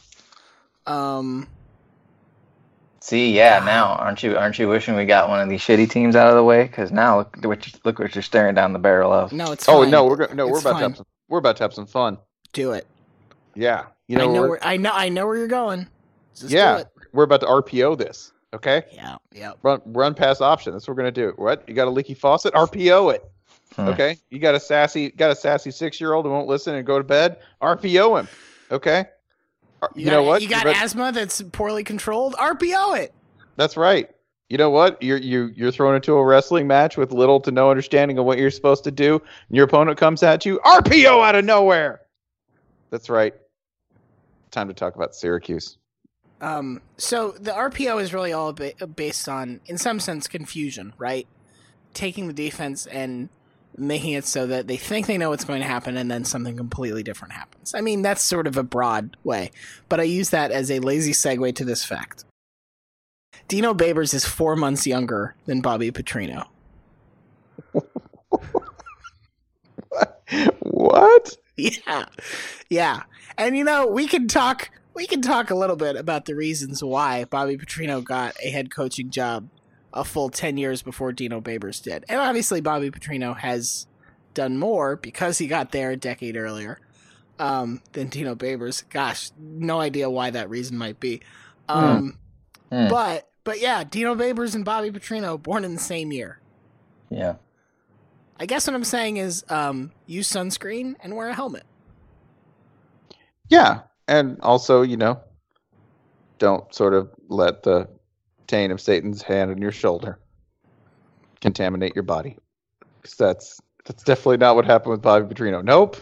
[0.87, 1.47] Um.
[3.01, 6.17] See, yeah, now aren't you aren't you wishing we got one of these shitty teams
[6.17, 6.63] out of the way?
[6.63, 9.31] Because now look what you, look what you're staring down the barrel of.
[9.31, 9.91] No, it's Oh fine.
[9.91, 11.07] no, we're go- no, we're It's about to have some.
[11.29, 12.17] We're about to have some fun.
[12.55, 12.87] do it.
[13.55, 14.41] Yeah, you know, I know.
[14.41, 14.91] we're, Where, I know.
[14.95, 15.87] I know where you're going.
[16.35, 16.89] Just do yeah, it.
[17.13, 18.33] we're about to RPO this.
[18.55, 19.17] Okay, Yeah.
[19.33, 19.59] Yep.
[19.63, 20.73] run run past option.
[20.73, 21.33] That's what we're gonna do.
[21.37, 22.55] What you got a leaky faucet?
[22.55, 23.25] RPO it.
[23.75, 23.89] Hmm.
[23.89, 26.87] Okay, you got a sassy got a sassy six year old who won't listen and
[26.87, 27.39] go to bed.
[27.61, 28.29] RPO him.
[28.71, 29.07] Okay,
[29.83, 30.41] Uh, you, got, know what?
[30.43, 32.35] You got bet- asthma that's poorly controlled.
[32.35, 33.13] RPO it.
[33.57, 34.09] That's right.
[34.49, 35.03] You know what?
[35.03, 38.39] You're you you're thrown into a wrestling match with little to no understanding of what
[38.39, 39.15] you're supposed to do,
[39.49, 42.03] and your opponent comes at you, RPO out of nowhere.
[42.91, 43.35] That's right.
[44.53, 45.79] Time to talk about Syracuse.
[46.45, 51.27] Um, so the RPO is really all ba- based on, in some sense, confusion, right?
[51.95, 53.31] Taking the defense and
[53.79, 56.55] making it so that they think they know what's going to happen and then something
[56.55, 57.75] completely different happens.
[57.75, 59.53] I mean, that's sort of a broad way,
[59.89, 62.27] but I use that as a lazy segue to this fact.
[63.49, 66.47] Dino Babers is four months younger than Bobby Petrino.
[70.61, 71.37] what?
[71.57, 72.07] Yeah.
[72.69, 73.03] Yeah.
[73.39, 76.83] And you know, we can talk we can talk a little bit about the reasons
[76.83, 79.49] why Bobby Petrino got a head coaching job
[79.93, 82.05] a full 10 years before Dino Babers did.
[82.09, 83.87] And obviously Bobby Petrino has
[84.35, 86.81] done more because he got there a decade earlier
[87.39, 88.89] um, than Dino Babers.
[88.89, 91.21] Gosh, no idea why that reason might be.
[91.69, 92.19] Um,
[92.75, 92.89] Hmm.
[92.89, 96.41] But but yeah, Dino Babers and Bobby Petrino born in the same year.
[97.09, 97.37] Yeah.
[98.41, 101.63] I guess what I'm saying is um, use sunscreen and wear a helmet.
[103.49, 105.21] Yeah, and also, you know,
[106.39, 107.89] don't sort of let the
[108.47, 110.19] taint of Satan's hand on your shoulder
[111.41, 112.37] contaminate your body.
[113.03, 115.63] 'Cause that's that's definitely not what happened with Bobby Petrino.
[115.63, 115.97] Nope.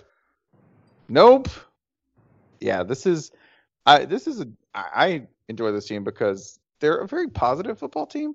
[1.09, 1.49] Nope.
[2.61, 3.33] Yeah, this is
[3.87, 8.07] I this is a I I enjoy this team because they're a very positive football
[8.07, 8.35] team.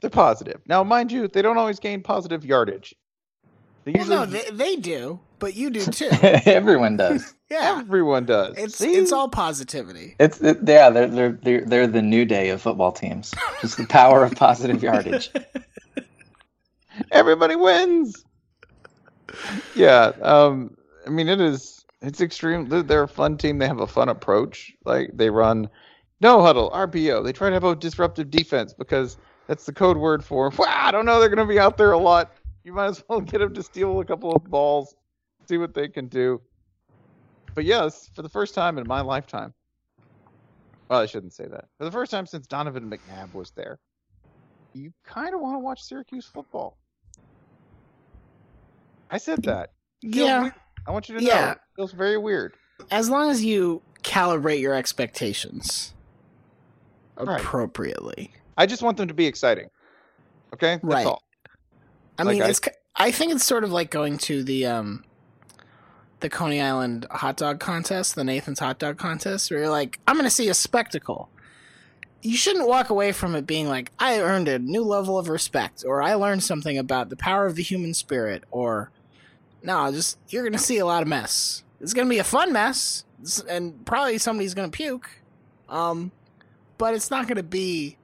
[0.00, 0.60] They're positive.
[0.66, 2.94] Now, mind you, they don't always gain positive yardage.
[3.84, 6.08] They Well, no, they, they do, but you do too.
[6.46, 7.34] Everyone does.
[7.50, 8.56] Yeah, everyone does.
[8.56, 8.94] it's See?
[8.96, 10.16] it's all positivity.
[10.18, 13.32] It's it, yeah, they're, they're they're they're the new day of football teams.
[13.60, 15.30] Just the power of positive yardage.
[17.12, 18.24] everybody wins.
[19.76, 20.76] Yeah, um,
[21.06, 21.84] I mean it is.
[22.00, 22.68] It's extreme.
[22.68, 23.58] they're- They're a fun team.
[23.58, 24.72] They have a fun approach.
[24.84, 25.68] Like they run
[26.20, 27.22] no huddle RPO.
[27.24, 30.48] They try to have a disruptive defense because that's the code word for.
[30.58, 31.20] Wow, I don't know.
[31.20, 32.32] They're going to be out there a lot.
[32.64, 34.96] You might as well get them to steal a couple of balls,
[35.48, 36.40] see what they can do.
[37.54, 39.54] But yes, for the first time in my lifetime.
[40.88, 41.66] Well, I shouldn't say that.
[41.78, 43.78] For the first time since Donovan McNabb was there,
[44.74, 46.76] you kind of want to watch Syracuse football.
[49.10, 49.70] I said that.
[50.02, 50.54] Yeah, weird.
[50.86, 51.30] I want you to know.
[51.30, 51.52] Yeah.
[51.52, 52.54] It feels very weird.
[52.90, 55.94] as long as you calibrate your expectations
[57.16, 57.40] Right.
[57.40, 58.32] appropriately.
[58.58, 59.70] I just want them to be exciting.
[60.52, 60.74] Okay?
[60.82, 61.06] That's Right.
[61.06, 61.22] all.
[62.18, 62.60] I Like mean, I- it's.
[62.96, 65.04] I think it's sort of like going to the um,
[66.24, 70.16] the Coney Island hot dog contest, the Nathan's hot dog contest, where you're like, I'm
[70.16, 71.28] going to see a spectacle.
[72.22, 75.84] You shouldn't walk away from it being like, I earned a new level of respect,
[75.86, 78.90] or I learned something about the power of the human spirit, or
[79.62, 81.62] no, just you're going to see a lot of mess.
[81.78, 83.04] It's going to be a fun mess,
[83.46, 85.10] and probably somebody's going to puke.
[85.68, 86.10] Um,
[86.78, 87.98] but it's not going to be.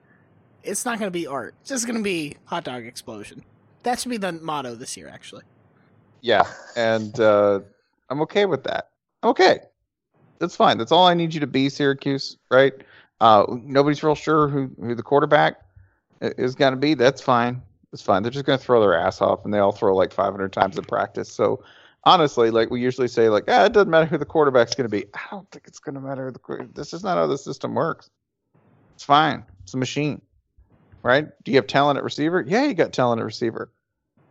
[0.63, 1.55] It's not going to be art.
[1.63, 3.43] It's just going to be hot dog explosion.
[3.83, 5.45] That should be the motto this year, actually.
[6.21, 6.45] Yeah.
[6.77, 7.61] And uh,
[8.11, 8.91] I'm okay with that.
[9.25, 9.61] Okay.
[10.39, 10.79] That's fine.
[10.79, 12.73] That's all I need you to be, Syracuse, right?
[13.21, 15.61] Uh, nobody's real sure who, who the quarterback
[16.21, 16.95] is going to be.
[16.95, 17.63] That's fine.
[17.93, 18.23] It's fine.
[18.23, 20.79] They're just going to throw their ass off, and they all throw like 500 times
[20.79, 21.31] in practice.
[21.31, 21.63] So,
[22.05, 24.97] honestly, like we usually say, like, ah, it doesn't matter who the quarterback's going to
[24.97, 25.07] be.
[25.13, 26.33] I don't think it's going to matter.
[26.75, 28.11] This is not how the system works.
[28.95, 29.45] It's fine.
[29.65, 30.23] It's a machine,
[31.03, 31.27] right?
[31.45, 32.45] Do you have talent at receiver?
[32.47, 33.71] Yeah, you got talent at receiver.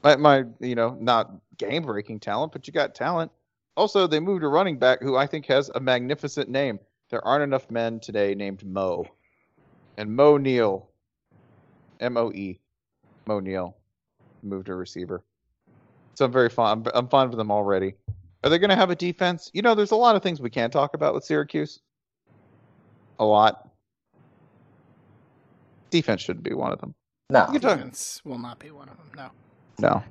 [0.04, 3.32] My, my you know, not game breaking talent, but you got talent.
[3.80, 6.82] Also, they moved a running back who I think has a magnificent name.
[7.10, 9.06] There aren't enough men today named Mo.
[9.98, 10.90] And Moe Neal,
[12.02, 12.60] M O E,
[13.26, 13.78] Moe Neal,
[14.44, 15.24] moved a receiver.
[16.16, 16.88] So I'm very fond.
[16.88, 17.94] I'm, I'm fond of them already.
[18.44, 19.50] Are they going to have a defense?
[19.54, 21.80] You know, there's a lot of things we can't talk about with Syracuse.
[23.18, 23.70] A lot.
[25.90, 26.94] Defense shouldn't be one of them.
[27.30, 27.46] No.
[27.46, 27.78] You can talk.
[27.78, 29.10] Defense will not be one of them.
[29.16, 29.30] No.
[29.80, 30.04] No.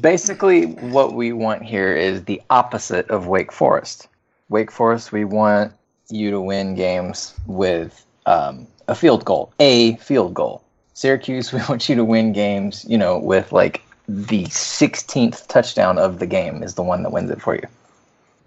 [0.00, 4.08] Basically, what we want here is the opposite of Wake Forest.
[4.48, 5.72] Wake Forest, we want
[6.10, 10.62] you to win games with um, a field goal, a field goal.
[10.94, 16.18] Syracuse, we want you to win games, you know, with like the 16th touchdown of
[16.18, 17.66] the game is the one that wins it for you.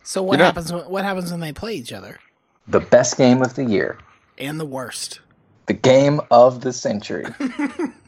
[0.04, 0.74] So what You know- happens?
[0.74, 2.20] When, what happens when they play each other?
[2.68, 3.98] The best game of the year,
[4.38, 5.20] And the worst.
[5.68, 7.26] the game of the century.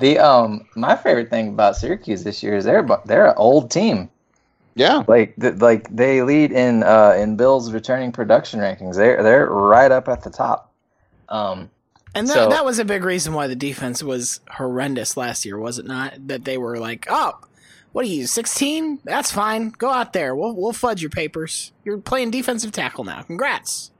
[0.00, 3.70] the um, my favorite thing about Syracuse this year is they're bu- they're an old
[3.70, 4.10] team.
[4.76, 5.02] Yeah.
[5.08, 8.96] like th- like they lead in uh in Bill's returning production rankings.
[8.96, 10.72] They're they're right up at the top.
[11.28, 11.70] Um,
[12.14, 15.58] And that, So- that was a big reason why the defense was horrendous last year,
[15.58, 16.26] was it not?
[16.28, 17.38] That they were like, oh,
[17.92, 19.00] what are you, 16?
[19.04, 19.70] That's fine.
[19.70, 20.34] Go out there.
[20.34, 21.72] We'll, we'll fudge your papers.
[21.84, 23.22] You're playing defensive tackle now.
[23.22, 23.90] Congrats.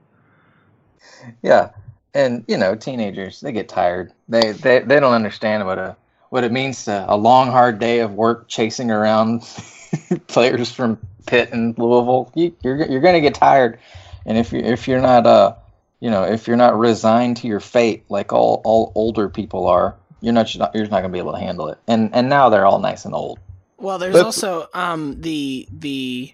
[1.43, 1.71] yeah,
[2.15, 4.13] and you know, teenagers they get tired.
[4.29, 5.97] They they they don't understand what a
[6.31, 9.43] what it means to a long hard day of work chasing around
[10.29, 12.31] players from Pitt and Louisville.
[12.35, 13.79] You, you're you're gonna get tired,
[14.27, 15.55] and if you if you're not uh
[16.01, 19.97] you know if you're not resigned to your fate like all all older people are,
[20.21, 21.79] you're not you're not, you're not gonna be able to handle it.
[21.87, 23.39] And and now they're all nice and old.
[23.79, 26.33] Well, there's But- also um the the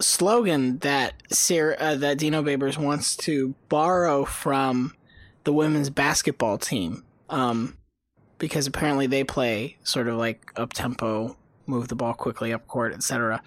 [0.00, 4.94] slogan that Sarah, uh, that Dino Babers wants to borrow from
[5.44, 7.76] the women's basketball team, um,
[8.38, 12.92] because apparently they play sort of like up tempo, move the ball quickly up court,
[12.92, 13.42] etc.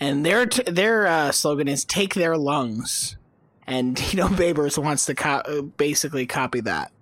[0.00, 3.16] And their t- their uh, slogan is "Take their lungs,"
[3.66, 6.92] and Dino Babers wants to co- basically copy that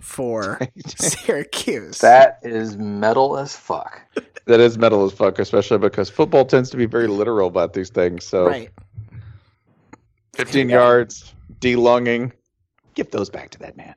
[0.00, 1.98] for Syracuse.
[1.98, 4.02] That is metal as fuck.
[4.46, 7.90] that is metal as fuck, especially because football tends to be very literal about these
[7.90, 8.24] things.
[8.26, 8.70] So right.
[10.34, 12.32] 15 yards, de-lunging.
[12.94, 13.94] Give those back to that man.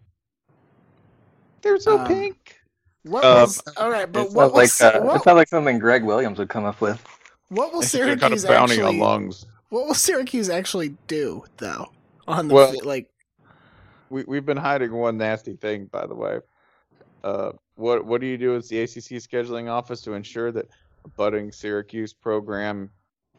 [1.61, 2.57] They're so Um, pink.
[3.03, 4.11] What was all right?
[4.11, 6.49] But It what sounds like was uh, what, it sounds like something Gregg Williams would
[6.49, 7.03] come up with.
[7.49, 8.83] what will They should've got a Syracuse actually?
[8.87, 9.45] on lungs.
[9.69, 11.91] What will Syracuse actually do though?
[12.27, 13.10] On the Well- like,
[14.11, 16.39] We we've been hiding one nasty thing, by the way.
[17.23, 20.67] Uh, what what do you do as the ACC scheduling office to ensure that
[21.05, 22.91] a budding Syracuse program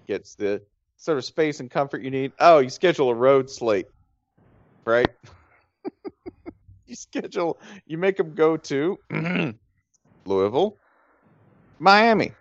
[0.06, 0.62] gets the
[0.96, 2.32] sort of space and comfort you need?
[2.40, 3.87] Oh, you schedule a road slate,
[4.87, 5.11] right?
[6.87, 8.98] you schedule, you make them go to
[10.24, 10.78] Louisville,
[11.78, 12.32] Miami,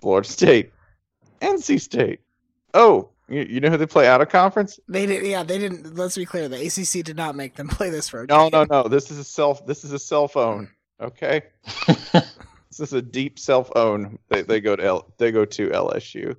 [0.00, 0.72] Florida State,
[1.40, 2.20] NC State.
[2.72, 4.78] Oh, you, you know who they play out of conference?
[4.88, 5.26] they did.
[5.26, 5.96] Yeah, they didn't.
[5.96, 6.48] Let's be clear.
[6.48, 8.28] The ACC did not make them play this road.
[8.28, 8.66] No, game.
[8.70, 8.88] no, no.
[8.88, 9.66] This is a self.
[9.66, 10.68] This is a cell phone.
[11.00, 11.42] Okay.
[12.12, 14.18] this is a deep cell phone.
[14.28, 16.36] They they go to L, they go to LSU.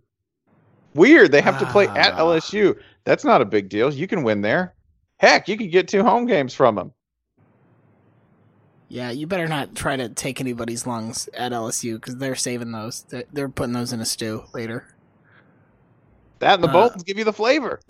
[0.93, 1.31] Weird.
[1.31, 2.19] They have to play at Ah.
[2.19, 2.79] LSU.
[3.03, 3.93] That's not a big deal.
[3.93, 4.73] You can win there.
[5.17, 6.91] Heck, you can get two home games from them.
[8.87, 13.01] Yeah, you better not try to take anybody's lungs at LSU because they're saving those.
[13.09, 14.87] They're, they're putting those in a stew later.
[16.39, 17.79] That and the Uh, bones give you the flavor.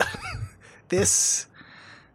[0.88, 1.46] This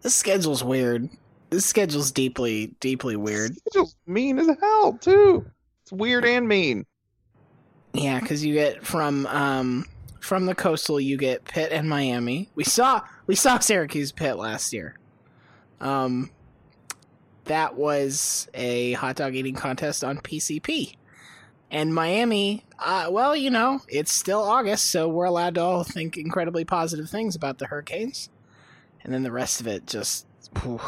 [0.01, 1.09] this schedule's weird.
[1.49, 3.51] This schedule's deeply, deeply weird.
[3.65, 5.45] It's just mean as hell too.
[5.83, 6.85] It's weird and mean.
[7.93, 9.85] Yeah, because you get from um
[10.21, 12.49] from the coastal, you get Pitt and Miami.
[12.55, 14.97] We saw we saw Syracuse Pitt last year.
[15.81, 16.31] Um,
[17.45, 20.95] that was a hot dog eating contest on PCP,
[21.71, 22.65] and Miami.
[22.77, 27.09] Uh, well, you know, it's still August, so we're allowed to all think incredibly positive
[27.09, 28.29] things about the Hurricanes,
[29.03, 30.27] and then the rest of it just.
[30.61, 30.81] whew.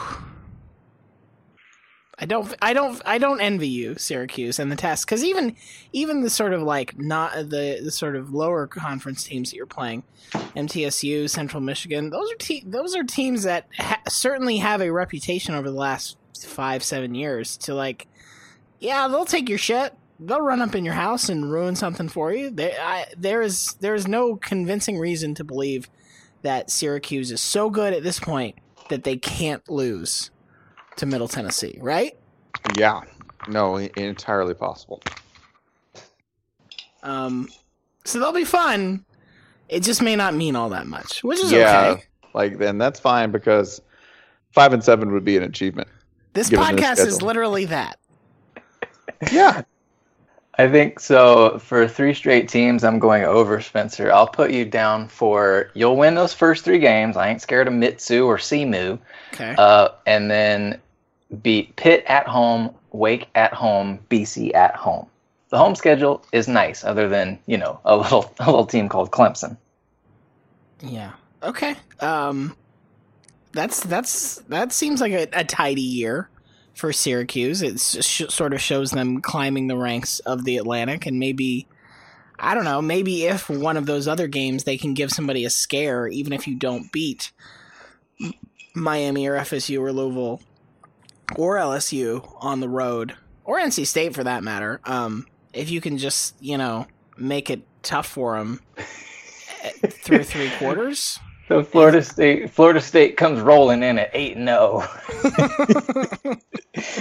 [2.20, 5.56] I don't, I don't, I don't envy you, Syracuse, and the test because even
[5.94, 9.66] even the sort of like not the, the sort of lower conference teams that you're
[9.66, 14.92] playing, MTSU, Central Michigan, those are te- those are teams that ha- certainly have a
[14.92, 18.08] reputation over the last five seven years to like,
[18.80, 22.34] yeah, they'll take your shit, they'll run up in your house and ruin something for
[22.34, 22.50] you.
[22.50, 25.90] They, I, there is there is no convincing reason to believe
[26.42, 28.56] that Syracuse is so good at this point
[28.90, 30.30] that they can't lose
[30.98, 32.18] to Middle Tennessee, right?
[32.78, 33.02] Yeah.
[33.48, 35.02] No, entirely possible.
[37.02, 37.50] Um,
[38.06, 39.06] so they'll be fun.
[39.70, 41.92] It just may not mean all that much, which is Yeah.
[41.94, 42.04] okay.
[42.34, 43.82] Like then that's fine because
[44.52, 45.88] five and seven would be an achievement.
[46.34, 48.00] This podcast is literally that.
[49.32, 49.64] Yeah.
[50.56, 51.58] I think so.
[51.60, 54.12] For three straight teams, I'm going over Spencer.
[54.12, 57.18] I'll put you down for you'll win those first three games.
[57.18, 59.00] I ain't scared of Mitsu or Simu.
[59.34, 59.56] Okay.
[59.58, 60.80] Uh, and then
[61.42, 65.08] beat Pitt at home, Wake at home, BC at home.
[65.50, 69.12] The home schedule is nice, other than you know a little a little team called
[69.12, 69.58] Clemson.
[70.82, 71.14] yeah.
[71.42, 71.76] Okay.
[72.00, 72.56] Um,
[73.54, 76.30] that's that's that seems like a, a tidy year
[76.74, 77.62] for Syracuse.
[77.62, 81.68] It sh- sort of shows them climbing the ranks of the Atlantic, and maybe
[82.40, 82.82] I don't know.
[82.82, 86.48] Maybe if one of those other games they can give somebody a scare, even if
[86.48, 87.32] you don't beat
[88.76, 90.42] Miami or FSU or Louisville
[91.36, 94.82] or LSU on the road or NC State for that matter.
[94.84, 98.60] Um, if you can just you know make it tough for them
[99.88, 101.20] through three quarters.
[101.50, 106.36] So Florida State Florida State comes rolling in at eight and zero, oh.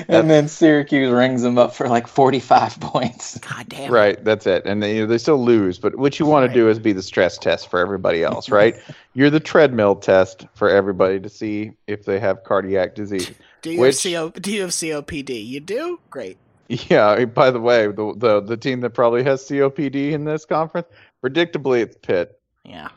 [0.08, 3.38] and then Syracuse rings them up for like forty five points.
[3.38, 3.92] God damn.
[3.92, 4.64] Right, that's it.
[4.66, 6.54] And they, you know, they still lose, but what you want Right.
[6.54, 8.76] to do is be the stress test for everybody else, right?
[9.14, 13.30] You're the treadmill test for everybody to see if they have cardiac disease.
[13.62, 15.46] Do you Which- have CO, Do you have COPD?
[15.46, 16.00] You do.
[16.10, 16.36] Great.
[16.68, 17.24] Yeah.
[17.26, 20.88] By the way, the the, the team that probably has COPD in this conference,
[21.24, 22.40] predictably, it's Pitt.
[22.64, 22.88] Yeah.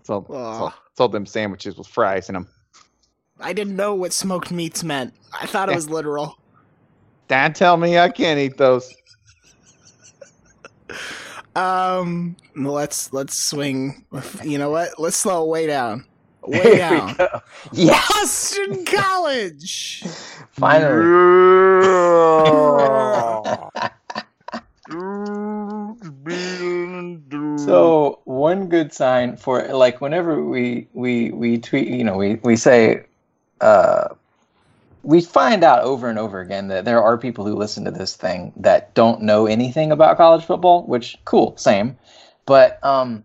[0.00, 1.00] It's all, it's all, Ugh.
[1.00, 2.46] it's all them sandwiches with fries in them.
[3.40, 5.12] I didn't know what smoked meats meant.
[5.32, 6.38] I thought it was literal.
[7.26, 8.94] Don't tell me I can't eat those.
[11.56, 14.04] Um, let's let's swing.
[14.44, 15.00] You know what?
[15.00, 16.04] Let's slow way down.
[16.42, 17.14] Way Here down.
[17.16, 17.40] go.
[17.72, 20.04] Yes, Boston College.
[20.52, 21.04] finally.
[27.58, 32.56] So one good sign for like whenever we we we tweet, you know, we we
[32.56, 33.04] say,
[33.62, 34.08] uh,
[35.02, 38.14] we find out over and over again that there are people who listen to this
[38.14, 40.82] thing that don't know anything about college football.
[40.84, 41.96] Which cool, same,
[42.44, 43.24] but um,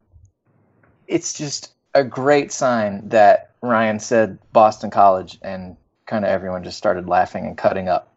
[1.08, 6.78] it's just a great sign that Ryan said Boston College and kind of everyone just
[6.78, 8.14] started laughing and cutting up.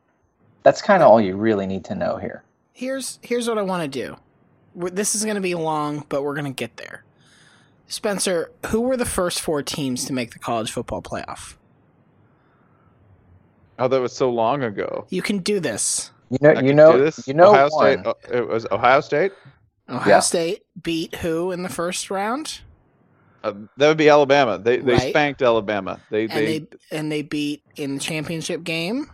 [0.62, 2.45] That's kind of all you really need to know here.
[2.73, 4.16] Here's here's what I want to do.
[4.75, 7.05] We're- This is going to be long, but we're going to get there.
[7.87, 11.57] Spencer, who were the first four teams to make the college football playoff?
[13.79, 15.07] Oh, that was so long ago.
[15.11, 16.11] You can do this.
[16.31, 17.27] You know, I you know, this.
[17.27, 17.93] you know, Ohio one.
[18.03, 18.07] State.
[18.07, 19.33] oh, it was Ohio State.
[19.89, 20.20] Ohio Yeah.
[20.20, 22.61] State beat who in the first round?
[23.45, 24.57] Uh, that would be Alabama.
[24.57, 25.11] They they Right.
[25.11, 26.01] spanked Alabama.
[26.11, 29.11] They And they, they and they beat in the championship game.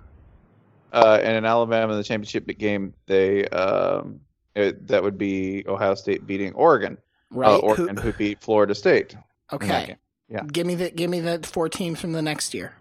[0.93, 4.21] Uh, and in Alabama in the championship game they um
[4.55, 6.99] it, that would be Ohio State beating Oregon.
[7.31, 7.49] Right.
[7.49, 9.17] Uh, Who- Oregon who, beat Florida State.
[9.53, 9.97] okay.
[10.31, 10.43] Yeah.
[10.53, 12.75] Give me the give me the four teams from the next year.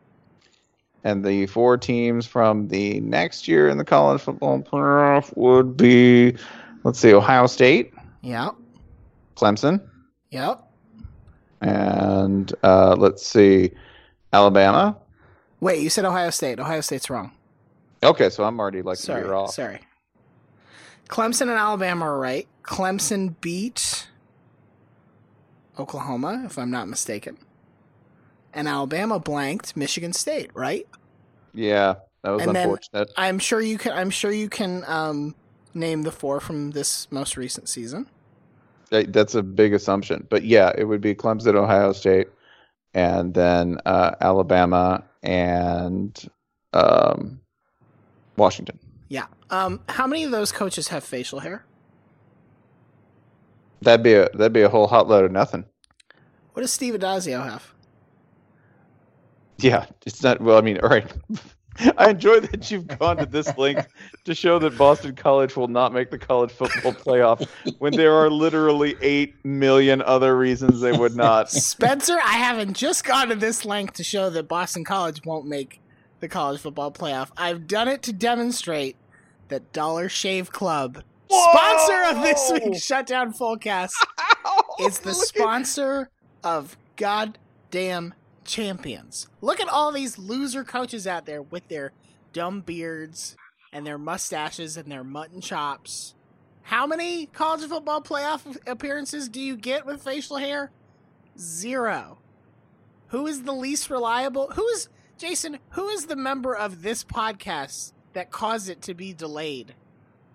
[1.04, 6.36] And the four teams from the next year in the college football playoff would be,
[6.84, 8.50] let's see, Ohio State, Yeah.
[9.38, 9.80] Clemson,
[10.32, 10.64] Yep.
[11.62, 13.72] and uh, let's see,
[14.34, 14.98] Alabama.
[15.62, 16.60] Wait, you said Ohio State.
[16.60, 17.32] Ohio State's wrong.
[18.04, 19.28] Okay, so I'm already like sorry.
[19.30, 19.54] off.
[19.54, 19.80] Sorry.
[21.10, 22.48] Clemson and Alabama are right.
[22.64, 24.08] Clemson beat
[25.80, 27.38] Oklahoma, if I'm not mistaken.
[28.54, 30.88] And Alabama blanked Michigan State, right?
[31.54, 33.12] Yeah, that was And unfortunate.
[33.16, 35.36] I'm sure you can I'm sure you can um,
[35.74, 38.08] name the four from this most recent season.
[38.90, 42.30] That's a big assumption, but yeah, it would be Clemson, Ohio State,
[42.94, 46.18] and then uh, Alabama and
[46.74, 47.42] um,
[48.38, 48.80] Washington.
[49.10, 49.26] Yeah.
[49.50, 51.66] Um, how many of those coaches have facial hair?
[53.82, 55.66] That'd be a that'd be a whole hot load of nothing.
[56.54, 57.74] What does Steve Addazio have?
[59.60, 60.42] Yeah, it's not.
[60.42, 61.12] Well, I mean, all right.
[61.96, 63.88] I enjoy that you've gone to this length
[64.26, 68.32] to show that Boston College will not make the college football playoff when there are
[68.32, 71.52] literally eight million other reasons they would not.
[71.52, 75.80] Spencer, I haven't just gone to this length to show that Boston College won't make
[76.20, 77.30] the college football playoff.
[77.38, 78.96] I've done it to demonstrate
[79.50, 83.94] that Dollar Shave Club, sponsor of this week's Shutdown Fullcast,
[84.80, 86.10] is the sponsor
[86.44, 88.14] of goddamn
[88.44, 89.28] champions.
[89.42, 91.92] Look at all these loser coaches out there with their
[92.34, 93.36] dumb beards
[93.72, 96.16] and their mustaches and their mutton chops.
[96.64, 100.72] How many college football playoff appearances do you get with facial hair?
[101.40, 102.18] Zero.
[103.10, 104.52] Who is the least reliable?
[104.52, 105.58] Who is Jason?
[105.72, 109.74] Who is the member of this podcast that caused it to be delayed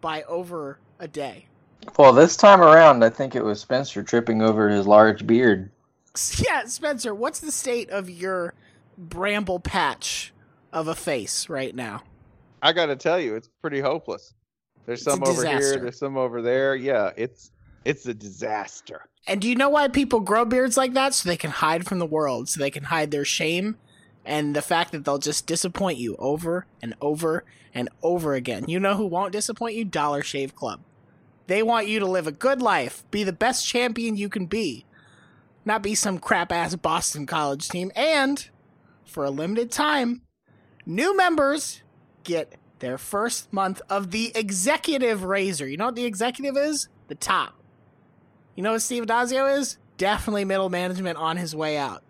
[0.00, 1.46] by over a day?
[1.98, 5.70] Well, this time around, I think it was Spencer tripping over his large beard.
[6.36, 8.52] Yeah, Spencer, what's the state of your
[8.98, 10.34] bramble patch
[10.70, 12.02] of a face right now?
[12.60, 14.34] I got to tell you, it's pretty hopeless.
[14.84, 15.78] There's It's some over here.
[15.78, 16.76] There's some over there.
[16.76, 17.50] Yeah, it's
[17.86, 19.06] it's a disaster.
[19.26, 21.14] And do you know why people grow beards like that?
[21.14, 23.78] So they can hide from the world, so they can hide their shame
[24.24, 27.44] and the fact that they'll just disappoint you over and over
[27.74, 28.64] and over again.
[28.68, 29.84] You know who won't disappoint you?
[29.84, 30.80] Dollar Shave Club.
[31.46, 34.86] They want you to live a good life, be the best champion you can be,
[35.64, 37.90] not be some crap ass Boston College team.
[37.96, 38.48] And
[39.04, 40.22] for a limited time,
[40.86, 41.82] new members
[42.24, 45.68] get their first month of the executive razor.
[45.68, 46.88] You know what the executive is?
[47.08, 47.54] The top.
[48.54, 49.78] You know what Steve Addazio is?
[49.98, 52.02] Definitely middle management on his way out.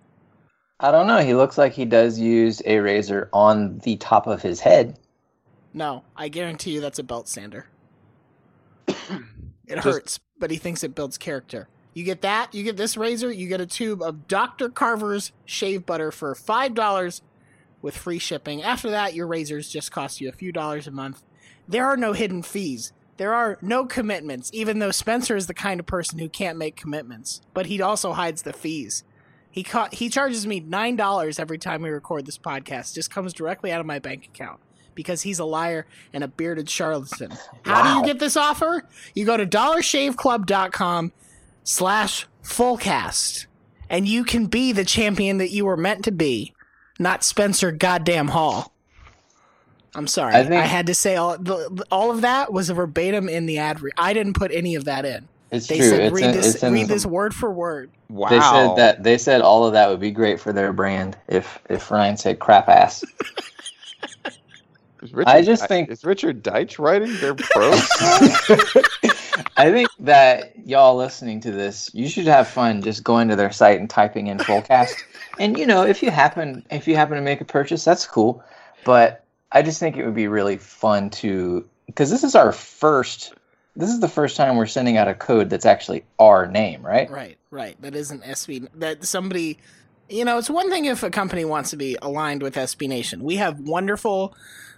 [0.83, 1.18] I don't know.
[1.18, 4.99] He looks like he does use a razor on the top of his head.
[5.72, 7.66] No, I guarantee you that's a belt sander.
[8.89, 8.97] it
[9.68, 11.68] Just- hurts, but he thinks it builds character.
[11.95, 14.68] You get that, you get this razor, you get a tube of Dr.
[14.70, 17.20] Carver's shave butter for $5
[17.83, 18.62] with free shipping.
[18.62, 21.22] After that, your razors just cost you a few dollars a month.
[21.68, 22.93] There are no hidden fees.
[23.18, 26.76] There are no commitments, even though Spencer is the kind of person who can't make
[26.76, 29.05] commitments, but he also hides the fees.
[29.53, 32.94] He ca- he charges me $9 every time we record this podcast.
[32.94, 34.59] Just comes directly out of my bank account
[34.94, 37.32] because he's a liar and a bearded charlatan.
[37.64, 38.86] How do you get this offer?
[39.14, 41.12] You go to dollarshaveclub.com
[41.64, 43.46] slash fullcast
[43.88, 46.55] and you can be the champion that you were meant to be.
[46.98, 48.72] not Spencer Goddamn Hall.
[49.94, 50.34] I'm sorry.
[50.34, 53.59] I, I had to say all the, all of that was a verbatim in the
[53.59, 53.82] ad.
[53.82, 55.28] Re- I didn't put any of that in.
[55.53, 55.90] It's They true.
[55.90, 57.90] said it's read in, this it's read the- this word for word.
[58.09, 58.28] Wow.
[58.30, 61.59] They said that they said all of that would be great for their brand if
[61.68, 63.05] if Ryan said crap ass.
[65.03, 67.80] Richard, I just think- is Richard Deitsch writing their prose?
[69.57, 73.50] I think that y'all listening to this, you should have fun just going to their
[73.50, 74.92] site and typing in Fullcast.
[75.40, 78.42] and you know, if you happen if you happen to make a purchase, that's cool.
[78.84, 83.34] But I just think it would be really fun to because this is our first
[83.75, 87.11] this is the first time we're sending out a code that's actually our name, right?
[87.11, 87.81] Right, right.
[87.81, 88.68] That isn't SB.
[88.75, 89.59] That somebody,
[90.09, 93.25] you know, it's one thing if a company wants to be aligned with SB Nation.
[93.25, 94.35] We have wonderful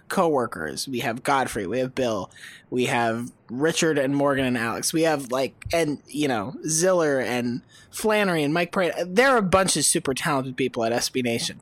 [0.07, 0.87] coworkers.
[0.87, 1.67] We have Godfrey.
[1.67, 2.31] We have Bill.
[2.69, 4.93] We have Richard and Morgan and Alex.
[4.93, 9.05] We have like, and you know, Ziller and Flannery and Mike Prada.
[9.05, 11.59] There are a bunch of super talented people at SB Nation.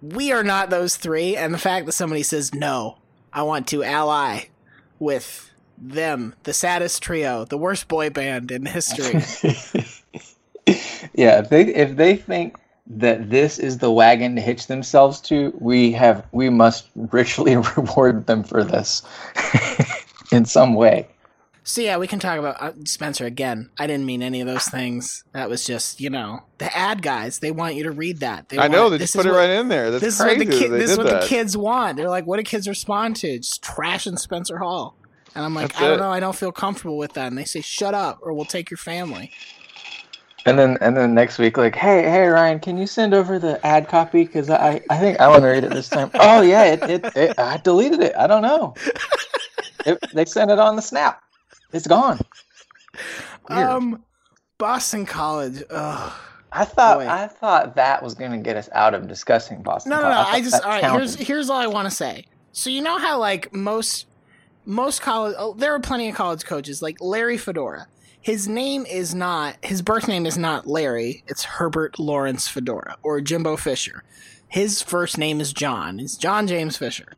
[0.00, 2.98] We are not those three, and the fact that somebody says no,
[3.32, 4.44] I want to ally
[4.98, 5.49] with
[5.80, 9.20] them, the saddest trio, the worst boy band in history.
[11.14, 12.56] yeah, if they if they think
[12.86, 18.26] that this is the wagon to hitch themselves to, we have we must richly reward
[18.26, 19.02] them for this
[20.32, 21.08] in some way.
[21.62, 23.68] So yeah, we can talk about uh, Spencer again.
[23.78, 25.24] I didn't mean any of those things.
[25.32, 27.38] That was just you know the ad guys.
[27.38, 28.48] They want you to read that.
[28.48, 29.90] They I want, know they this just put is it what- right in there.
[29.90, 30.38] That's This is crazy.
[30.38, 31.22] what the kid, that this is what that.
[31.22, 31.96] the kids want.
[31.96, 33.38] They're like, what do kids respond to?
[33.38, 34.96] Just trashing Spencer Hall.
[35.34, 36.02] And I'm like, That's I don't it.
[36.02, 36.10] know.
[36.10, 37.28] I don't feel comfortable with that.
[37.28, 39.32] And they say, shut up, or we'll take your family.
[40.46, 43.64] And then and then next week, like, hey hey Ryan, can you send over the
[43.64, 44.24] ad copy?
[44.24, 46.10] Because I I think I want to read it this time.
[46.14, 48.14] oh yeah, it, it, it I deleted it.
[48.16, 48.74] I don't know.
[49.84, 51.22] It, they sent it on the snap.
[51.72, 52.20] It's gone.
[53.48, 53.66] Weird.
[53.66, 54.04] Um,
[54.58, 55.62] Boston College.
[55.70, 56.12] Ugh.
[56.52, 57.08] I thought boy.
[57.08, 59.90] I thought that was going to get us out of discussing Boston.
[59.90, 60.16] No, no, College.
[60.16, 60.24] no.
[60.24, 60.80] thought I just all right.
[60.80, 60.98] counted.
[60.98, 62.24] Here's here's all I want to say.
[62.52, 64.06] So you know how like most
[64.64, 67.86] most college, oh, there are plenty of college coaches like Larry Fedora.
[68.20, 71.24] His name is not his birth name is not Larry.
[71.26, 74.04] It's Herbert Lawrence Fedora or Jimbo Fisher.
[74.48, 76.00] His first name is John.
[76.00, 77.14] It's John James Fisher.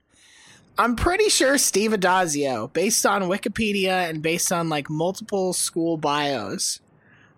[0.78, 6.80] I'm pretty sure Steve Addazio, based on Wikipedia and based on like multiple school bios,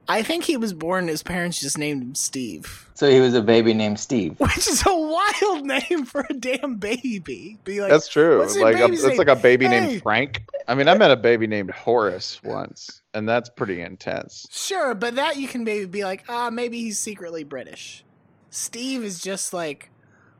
[0.08, 1.08] I think he was born.
[1.08, 2.88] His parents just named him Steve.
[2.94, 4.38] So he was a baby named Steve.
[4.38, 7.58] Which is a wild name for a damn baby.
[7.64, 8.44] Be like, That's true.
[8.60, 9.80] Like a, it's like a baby Hey.
[9.80, 10.42] named Frank.
[10.68, 14.46] I mean, I met a baby named Horace once, and that's pretty intense.
[14.50, 18.04] sure, but that you can maybe be like, ah, maybe he's secretly British.
[18.50, 19.90] Steve is just like,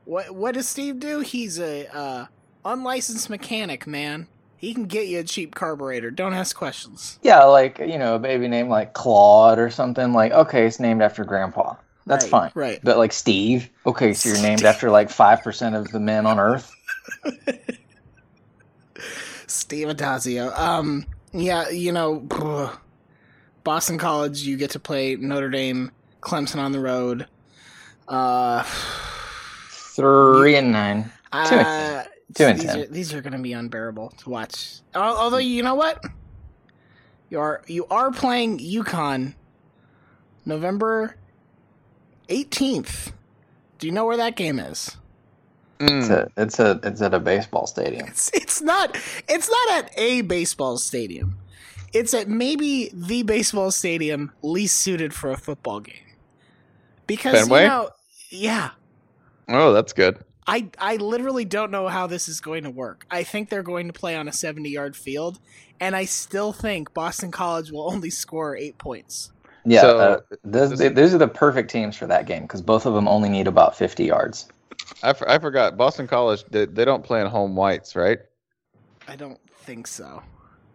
[0.05, 0.31] what?
[0.35, 1.21] What does Steve do?
[1.21, 2.27] He's a uh,
[2.65, 4.29] unlicensed mechanic, man.
[4.65, 6.11] He can get you a cheap carburetor.
[6.11, 7.19] Don't ask questions.
[7.23, 10.15] Yeah, like you know, a baby name like Claude or something.
[10.15, 11.75] Like, okay, it's named after Grandpa.
[12.07, 12.51] That's Right, fine.
[12.55, 12.81] right.
[12.83, 16.39] But like Steve, okay, so you're named after like five percent of the men on
[16.39, 16.75] Earth.
[19.47, 20.57] Steve Addazio.
[20.59, 21.05] Um,
[21.35, 22.21] yeah, you know,
[23.65, 24.45] Boston College.
[24.45, 25.91] You get to play Notre Dame,
[26.23, 27.27] Clemson on the road.
[28.09, 28.63] Uh,
[29.69, 31.13] Three and nine.
[31.33, 32.05] Uh,
[32.35, 32.81] Two and these ten.
[32.81, 34.81] Are, these are going to be unbearable to watch.
[34.95, 36.03] Although you know what,
[37.29, 39.35] you are you are playing UConn,
[40.45, 41.17] November
[42.29, 43.13] eighteenth.
[43.79, 44.97] Do you know where that game is?
[45.81, 48.07] It's a, it's a, it's at a baseball stadium.
[48.09, 48.97] It's it's not
[49.29, 51.37] it's not at a baseball stadium.
[51.93, 55.97] It's at maybe the baseball stadium least suited for a football game.
[57.07, 57.63] Because Fenway?
[57.63, 57.91] you know,
[58.31, 58.71] yeah,
[59.49, 60.19] Oh, that's good.
[60.47, 63.07] I I literally don't know how this is going to work.
[63.11, 65.39] I think they're going to play on a 70-yard field
[65.81, 69.33] and I still think Boston College will only score 8 points.
[69.67, 72.85] Yeah, So, uh, those, they- those are the perfect teams for that game because both
[72.85, 74.47] of them only need about fifty yards.
[75.03, 75.79] I, f- I forgot.
[75.79, 78.19] Boston College, they, they don't play in home whites, right?
[79.09, 80.23] I don't think so.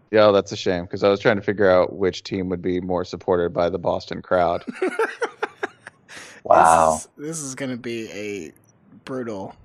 [0.10, 2.82] Yeah, that's a shame because I was trying to figure out which team would be
[2.82, 4.66] more supported by the Boston crowd.
[6.44, 6.94] Wow.
[6.94, 8.52] This is, this is going to be a
[9.06, 9.56] brutal.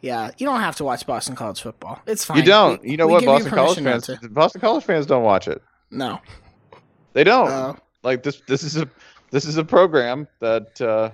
[0.00, 2.00] Yeah, you don't have to watch Boston College football.
[2.06, 2.38] It's fine.
[2.38, 2.82] You don't.
[2.82, 3.24] We- you know what?
[3.24, 4.06] Boston College fans.
[4.06, 4.28] to.
[4.28, 5.62] Boston College fans don't watch it.
[5.90, 6.20] No.
[7.14, 7.48] They don't.
[7.48, 8.40] Uh, like this.
[8.46, 8.88] This is a
[9.30, 11.10] this is a program that uh,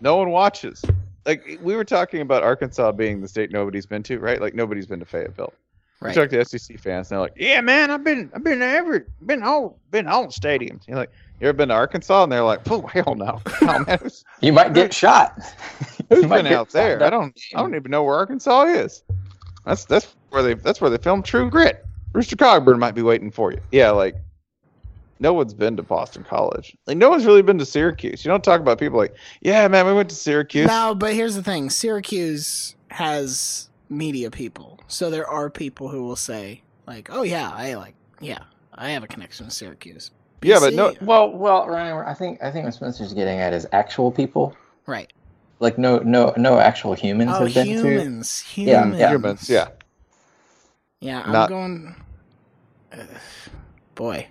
[0.00, 0.84] no one watches.
[1.24, 4.40] Like we were talking about Arkansas being the state nobody's been to, right?
[4.40, 5.52] Like nobody's been to Fayetteville.
[6.00, 6.14] We right.
[6.14, 9.04] talk to SEC fans, and they're like, "Yeah, man, I've been, I've been to every,
[9.24, 11.10] been all, been all stadiums." You're like,
[11.40, 14.10] "You ever been to Arkansas?" And they're like, "Oh, hell no, no man,
[14.40, 15.38] You might get shot.
[16.08, 17.02] who's You been out there?
[17.02, 19.02] I don't, I don't even know where Arkansas is.
[19.64, 21.84] That's that's where they, that's where they filmed True Grit.
[22.12, 23.60] Rooster Cogburn might be waiting for you.
[23.72, 24.16] Yeah, like
[25.18, 26.76] no one's been to Boston College.
[26.86, 28.24] Like no one's really been to Syracuse.
[28.24, 30.66] You don't talk about people like, yeah, man, we went to Syracuse.
[30.66, 36.16] No, but here's the thing: Syracuse has media people, so there are people who will
[36.16, 40.10] say, like, "Oh yeah, I like, yeah, I have a connection with Syracuse."
[40.46, 43.66] Yeah, but no- Well, well, Ryan, I think I think what Spencer's getting at is
[43.72, 45.12] actual people, right?
[45.58, 47.72] like no no no actual humans Oh, have been to.
[47.72, 49.10] humans, Yeah, humans, yeah.
[49.10, 49.68] Humans, yeah.
[51.00, 51.94] Yeah, I'm Not- going.
[52.92, 52.96] Uh,
[53.94, 54.26] boy,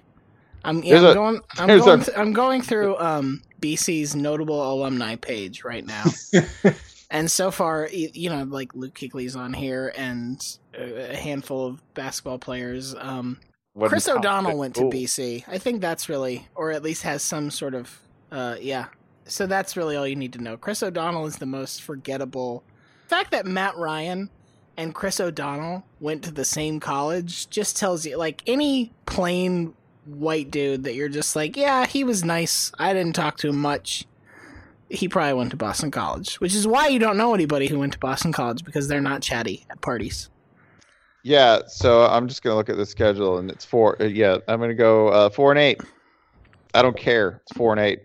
[0.63, 1.41] I'm, yeah, I'm a- going.
[1.57, 2.01] I'm going.
[2.01, 6.05] a- th- I'm going through um, BC's notable alumni page right now,
[7.11, 10.41] and so far, you know, like Luke Kuechly's on here, and
[10.77, 12.95] a handful of basketball players.
[12.95, 15.43] Um, Wasn't Chris O'Donnell went to BC.
[15.47, 17.99] I think that's really, or at least has some sort of,
[18.31, 18.85] uh, yeah.
[19.25, 20.55] So that's really all you need to know.
[20.55, 22.63] Chris O'Donnell is the most forgettable.
[23.07, 24.29] The fact that Matt Ryan
[24.77, 29.73] and Chris O'Donnell went to the same college just tells you, like, any plain
[30.05, 32.71] white dude that you're just like, yeah, he was nice.
[32.77, 34.05] I didn't talk to him much.
[34.89, 37.93] He probably went to Boston College, which is why you don't know anybody who went
[37.93, 40.29] to Boston College because they're not chatty at parties.
[41.27, 43.99] Yeah, so I'm just gonna look at the schedule, and it's four.
[43.99, 45.81] uh, yeah, I'm gonna go uh, four and eight.
[46.75, 47.41] I don't care.
[47.41, 48.03] It's four and eight.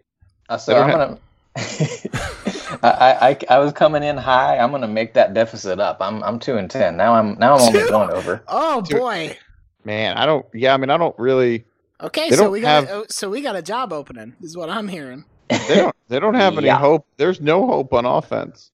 [0.48, 1.18] Uh, so I'm don't gonna.
[2.82, 4.56] I, I I was coming in high.
[4.56, 5.98] I'm gonna make that deficit up.
[6.00, 7.12] I'm I'm two and ten now.
[7.12, 7.88] I'm now I'm only Two?
[7.88, 8.42] going over.
[8.48, 8.96] Oh Dude.
[8.98, 9.36] boy.
[9.84, 10.46] Man, I don't.
[10.54, 11.66] Yeah, I mean, I don't really.
[12.00, 14.34] Okay, They so we got have- oh, so we got a job opening.
[14.40, 15.26] Is what I'm hearing.
[15.50, 15.94] They don't.
[16.08, 16.78] They don't have any Yeah.
[16.78, 17.06] hope.
[17.18, 18.70] There's no hope on offense.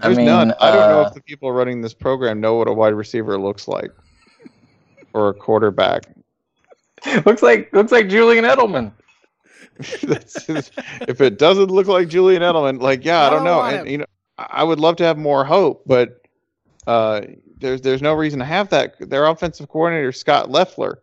[0.00, 0.54] I There's mean, none.
[0.60, 3.38] I don't know uh, if the people running this program know what a wide receiver
[3.38, 3.90] looks like,
[5.12, 6.04] or a quarterback.
[7.26, 8.92] looks like looks like Julian Edelman.
[11.08, 13.58] If it doesn't look like Julian Edelman, like yeah, I, I don't don't know.
[13.58, 14.06] want And you know,
[14.38, 16.20] I I would love to have more hope, but
[16.86, 17.22] uh,
[17.58, 18.96] there's there's no reason to have that.
[19.00, 21.00] Their offensive coordinator Scott Loeffler,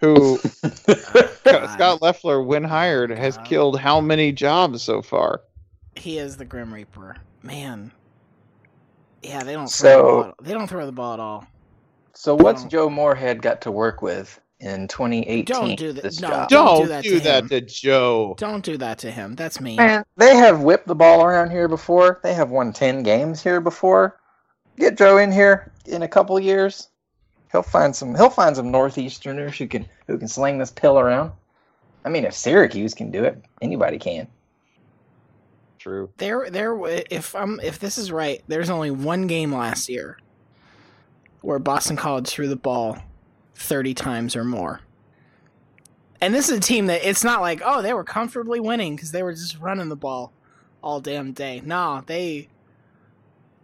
[0.00, 3.46] who Scott Loeffler, when hired, has God.
[3.46, 5.42] killed how many jobs so far?
[5.94, 7.16] He is the Grim Reaper.
[7.42, 7.92] Man.
[9.22, 10.34] Yeah, they don't throw So- the ball.
[10.42, 11.46] They don't throw the ball at all.
[12.14, 12.68] So what's No.
[12.68, 15.44] Joe Moorhead got to work with in 2018?
[15.44, 16.02] Don't do that.
[16.02, 16.28] This No.
[16.28, 16.48] job?
[16.48, 18.34] Don't Don't, do that do to that to Joe.
[18.38, 19.34] Don't do that to him.
[19.34, 19.76] That's mean.
[19.76, 22.20] Man, they have whipped the ball around here before.
[22.22, 24.18] They have won 10 games here before.
[24.78, 26.88] Get Joe in here in a couple years.
[27.52, 31.32] He'll find some he'll find some northeasterners who can who can sling this pill around.
[32.04, 34.28] I mean, if Syracuse can do it, anybody can.
[35.78, 36.10] True.
[36.16, 36.76] There, there.
[37.10, 40.18] If I'm, if this is right, there's only one game last year
[41.40, 42.98] where Boston College threw the ball
[43.54, 44.80] thirty times or more.
[46.20, 49.12] And this is a team that it's not like, oh, they were comfortably winning because
[49.12, 50.32] they were just running the ball
[50.82, 51.62] all damn day.
[51.64, 52.48] No, they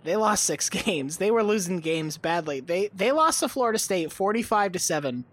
[0.05, 1.17] they lost six games.
[1.17, 2.61] They were losing games badly.
[2.61, 5.25] They they lost to Florida State forty five to seven.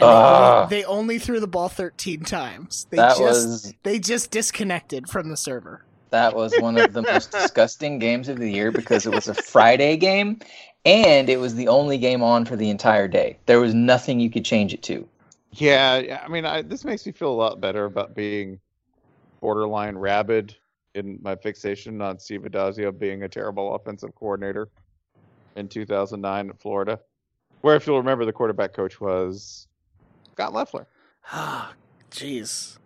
[0.00, 0.62] And they, Ah.
[0.62, 2.86] only, they only threw the ball thirteen times.
[2.90, 5.82] They that just was they just disconnected from the server.
[6.10, 9.34] That was one of the most disgusting games of the year because it was a
[9.34, 10.40] Friday game
[10.84, 13.38] and it was the only game on for the entire day.
[13.46, 15.06] There was nothing you could change it to.
[15.52, 18.60] Yeah, yeah, I mean, I, this makes me feel a lot better about being
[19.40, 20.56] borderline rabid
[20.94, 24.68] in my fixation on Steve Addazio being a terrible offensive coordinator
[25.56, 27.00] in 2009 at Florida,
[27.60, 29.66] where if you'll remember, the quarterback coach was
[30.32, 30.86] Scott Loeffler.
[31.30, 31.72] Ah,
[32.10, 32.77] jeez.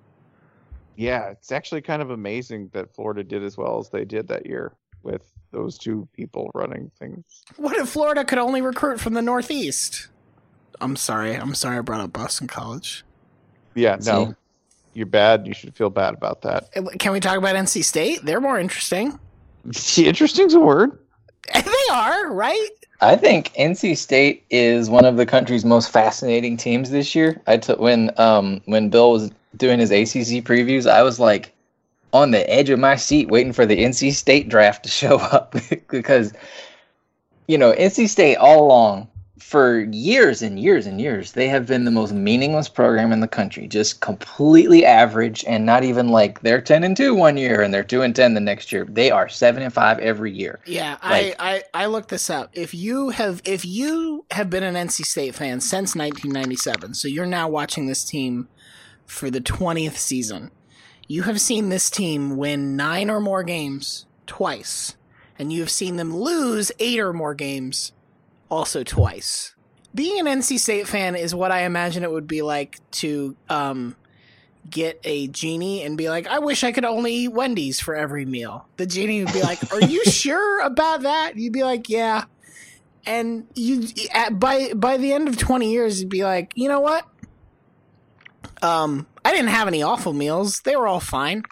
[0.97, 4.47] Yeah, it's actually kind of amazing that Florida did as well as they did that
[4.47, 4.73] year
[5.03, 7.25] with those two people running things.
[7.57, 10.09] What if Florida could only recruit from the Northeast?
[10.81, 11.35] I'm sorry.
[11.35, 13.05] I'm sorry I brought up Boston College.
[13.75, 14.35] Yeah, no, See?
[14.95, 15.47] you're bad.
[15.47, 16.69] You should feel bad about that.
[16.77, 18.21] Uh, Can we talk about NC State?
[18.25, 19.19] They're more interesting.
[19.97, 20.99] Interesting's a word.
[21.55, 22.69] they are, right?
[23.01, 27.41] I think NC State is one of the country's most fascinating teams this year.
[27.47, 31.53] I took when um when Bill was doing his ACC previews, I was like
[32.13, 35.55] on the edge of my seat waiting for the NC State draft to show up
[35.91, 36.33] because
[37.49, 41.85] you know, NC State all along for years and years and years, they have been
[41.85, 43.67] the most meaningless program in the country.
[43.69, 47.85] Just completely average and not even like they're 10 and 2 one year and they're
[47.85, 48.87] 2 and 10 the next year.
[48.89, 50.61] They are 7 and 5 every year.
[50.65, 52.51] Yeah, Like- I, I I looked this up.
[52.55, 57.27] If you have if you have been an NC State fan since 1997, so you're
[57.27, 58.49] now watching this team
[59.07, 60.51] for the 20th season,
[61.09, 64.97] you have seen this team win 9 or more games twice,
[65.39, 67.93] and you have seen them lose 8 or more games
[68.51, 69.55] also twice.
[69.95, 73.97] Being an NC State fan is what I imagine it would be like to um
[74.71, 78.25] get a genie and be like, I wish I could only eat Wendy's for every
[78.25, 78.67] meal.
[78.77, 81.37] The genie would be like, Are you sure about that?
[81.37, 82.25] You'd be like, Yeah.
[83.05, 83.89] And you
[84.33, 87.05] by by the end of twenty years, you'd be like, you know what?
[88.63, 90.61] Um, I didn't have any awful meals.
[90.65, 91.43] They were all fine.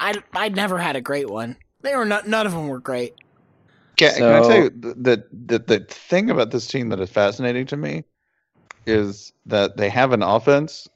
[0.00, 1.56] I I never had a great one.
[1.82, 2.28] They were not.
[2.28, 3.14] None of them were great.
[3.96, 7.10] Can, can I tell you the, the the the thing about this team that is
[7.10, 8.04] fascinating to me
[8.86, 10.88] is that they have an offense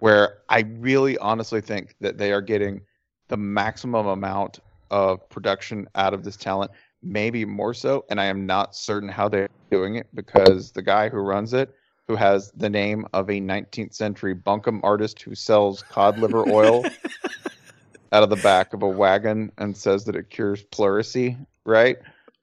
[0.00, 2.82] where I really honestly think that they are getting
[3.28, 4.60] the maximum amount
[4.90, 6.70] of production out of this talent,
[7.02, 11.08] maybe more so, and I am not certain how they're doing it because the guy
[11.08, 11.74] who runs it,
[12.08, 16.84] who has the name of a 19th century bunkum artist who sells cod liver oil
[18.12, 21.98] out of the back of a wagon and says that it cures pleurisy, right?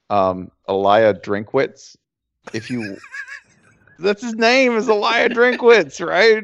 [0.10, 1.96] Um, Eliah Drinkwitz.
[2.54, 2.98] If you,
[4.00, 6.44] that's his name is Eliah Drinkwitz, right?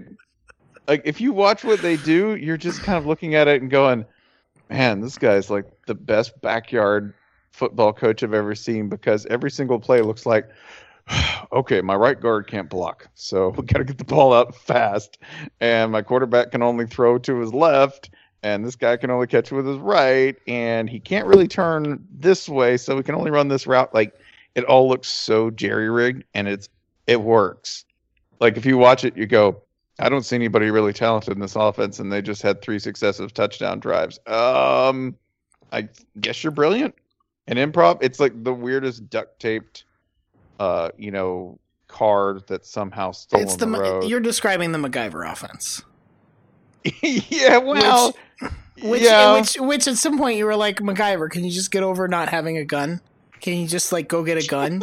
[0.88, 3.70] Like if you watch what they do, you're just kind of looking at it and
[3.70, 4.06] going,
[4.70, 7.14] "Man, this guy's like the best backyard
[7.52, 10.50] football coach I've ever seen." Because every single play looks like,
[11.52, 15.18] okay, my right guard can't block, so we got to get the ball out fast,
[15.60, 18.10] and my quarterback can only throw to his left,
[18.44, 22.48] and this guy can only catch with his right, and he can't really turn this
[22.48, 23.94] way, so we can only run this route.
[23.94, 24.14] Like
[24.56, 26.70] it all looks so jerry rigged, and it's
[27.08, 27.86] it works.
[28.40, 29.62] Like if you watch it, you go,
[30.00, 33.34] I don't see anybody really talented in this offense, and they just had three successive
[33.34, 34.20] touchdown drives.
[34.26, 35.16] Um,
[35.72, 35.90] I
[36.20, 36.96] guess you're brilliant.
[37.48, 39.84] And improv, it's like the weirdest duct taped,
[40.60, 41.58] uh, you know,
[41.88, 44.04] card that's somehow still it's the, the, road.
[44.06, 45.82] you're describing the MacGyver offense.
[47.02, 48.16] yeah, well,
[48.82, 49.34] Which, yeah.
[49.40, 52.30] which, which, at some point you were like, MacGyver, can you just get over not
[52.30, 53.02] having a gun?
[53.42, 54.82] Can you just like go get a gun?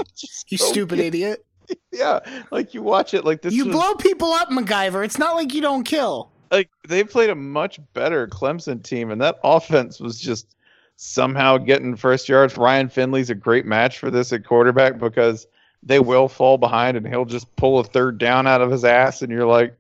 [0.49, 1.05] You stupid good.
[1.07, 1.45] idiot!
[1.91, 2.21] Yeah,
[2.53, 3.53] like you watch it, like this.
[3.53, 5.05] you was- blow people up, MacGyver.
[5.05, 6.31] It's not like you don't kill.
[6.53, 10.55] like they played a much better Clemson team, and that offense was just
[10.97, 12.57] somehow getting first yards.
[12.57, 15.47] Ryan Finley's a great match for this at quarterback because
[15.83, 19.23] they will fall behind and he'll just pull a third down out of his ass,
[19.23, 19.77] and you're like,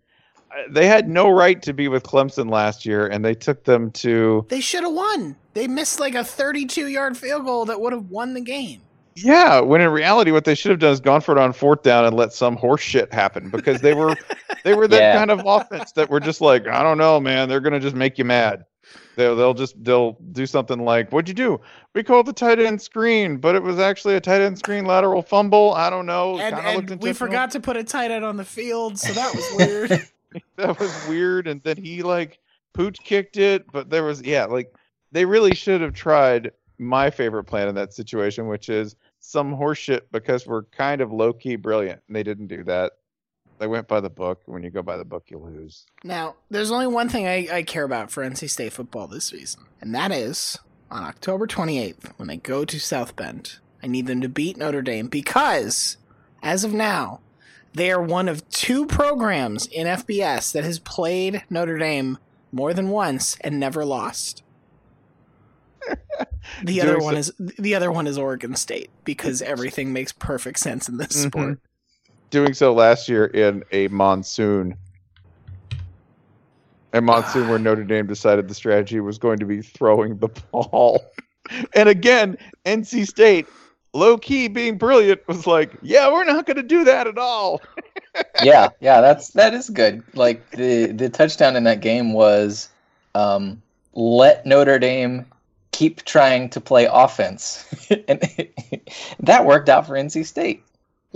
[0.70, 4.46] they had no right to be with Clemson last year, and they took them to
[4.48, 5.36] They should have won.
[5.54, 8.80] They missed like a 32 yard field goal that would have won the game.
[9.16, 9.60] yeah.
[9.60, 12.04] When in reality, what they should have done is gone for it on fourth down
[12.06, 14.14] and let some horse shit happen because they were
[14.64, 15.16] they were that Yeah.
[15.18, 18.16] kind of offense that were just like, I don't know, man, they're gonna just make
[18.16, 18.64] you mad.
[19.16, 21.60] They'll they'll just they'll do something like, "What'd you do?
[21.94, 25.22] We called the tight end screen, but it was actually a tight end screen lateral
[25.22, 25.72] fumble.
[25.74, 26.38] I don't know.
[26.38, 26.54] And,
[26.90, 30.08] and we forgot to put a tight end on the field, so that was weird.
[30.56, 31.46] that was weird.
[31.46, 32.38] And then he like
[32.74, 34.72] pooch kicked it, but there was yeah, like
[35.12, 40.02] they really should have tried my favorite plan in that situation, which is some horseshit
[40.12, 42.02] because we're kind of low key brilliant.
[42.06, 42.92] And they didn't do that.
[43.58, 44.42] They went by the book.
[44.46, 45.86] When you go by the book, you lose.
[46.04, 49.64] now, there's only one thing I, I care about for NC State football this season,
[49.80, 50.58] and that is
[50.90, 53.58] on October 28th when they go to South Bend.
[53.82, 55.96] I need them to beat Notre Dame because,
[56.42, 57.20] as of now,
[57.72, 62.18] they are one of two programs in FBS that has played Notre Dame
[62.52, 64.42] more than once and never lost.
[66.62, 70.58] The other one so- is the other one is Oregon State because everything makes perfect
[70.60, 71.26] sense in this Mhm.
[71.26, 71.60] sport.
[72.30, 74.76] Doing so last year in a monsoon.
[76.92, 81.04] A monsoon where Notre Dame decided the strategy was going to be throwing the ball.
[81.74, 83.46] And again, NC State,
[83.94, 87.62] low key being brilliant, was like, yeah, we're not going to do that at all.
[88.42, 90.02] yeah, yeah, that's that is good.
[90.14, 92.68] Like the the touchdown in that game was
[93.14, 93.62] um,
[93.94, 95.24] let Notre Dame
[95.72, 97.64] keep trying to play offense,
[98.08, 98.20] and
[99.20, 100.62] that worked out for NC State.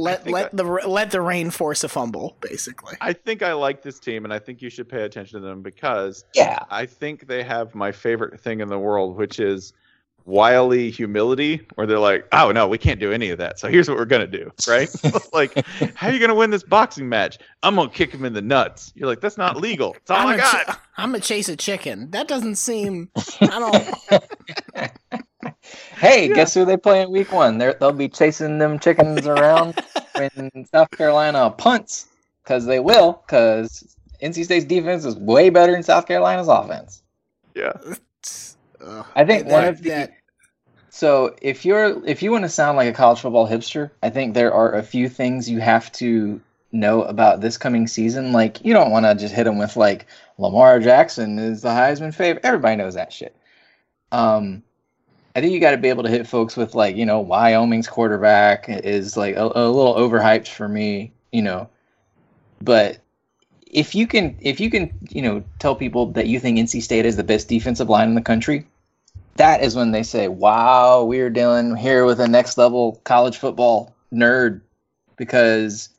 [0.00, 2.96] Let think let the let the rain force a fumble, basically.
[3.00, 5.62] I think I like this team, and I think you should pay attention to them
[5.62, 9.72] because Yeah, I think they have my favorite thing in the world, which is
[10.26, 13.58] wily humility, where they're like, "Oh no, we can't do any of that.
[13.58, 14.88] So here's what we're gonna do, right?
[15.32, 17.38] like, how are you gonna win this boxing match?
[17.62, 18.92] I'm gonna kick him in the nuts.
[18.94, 19.94] You're like, that's not legal.
[19.94, 20.74] It's all I'm I gonna got.
[20.74, 22.10] ch- I'm gonna chase a chicken.
[22.10, 23.08] That doesn't seem.
[23.40, 24.90] I don't.
[25.96, 26.34] Hey, Yeah.
[26.34, 27.58] guess who they play in week one?
[27.58, 29.78] They're, they'll be chasing them chickens around
[30.34, 32.06] when South Carolina punts,
[32.42, 37.02] because they will, because NC State's defense is way better than South Carolina's offense.
[37.54, 37.72] yeah,
[38.84, 39.06] Ugh.
[39.14, 40.12] I think one of the that-
[40.92, 44.34] so if you're if you want to sound like a college football hipster, I think
[44.34, 46.40] there are a few things you have to
[46.72, 48.32] know about this coming season.
[48.32, 50.06] Like you don't want to just hit them with like
[50.38, 52.44] Lamar Jackson is the Heisman favorite.
[52.44, 53.36] Everybody knows that shit.
[54.12, 54.62] Um,
[55.34, 57.88] I think you got to be able to hit folks with like you know Wyoming's
[57.88, 61.68] quarterback is like a, a little overhyped for me, you know,
[62.60, 62.98] but
[63.66, 67.06] if you can if you can you know tell people that you think NC State
[67.06, 68.66] is the best defensive line in the country,
[69.36, 73.94] that is when they say, "Wow, we're dealing here with a next level college football
[74.12, 74.60] nerd,"
[75.16, 75.90] because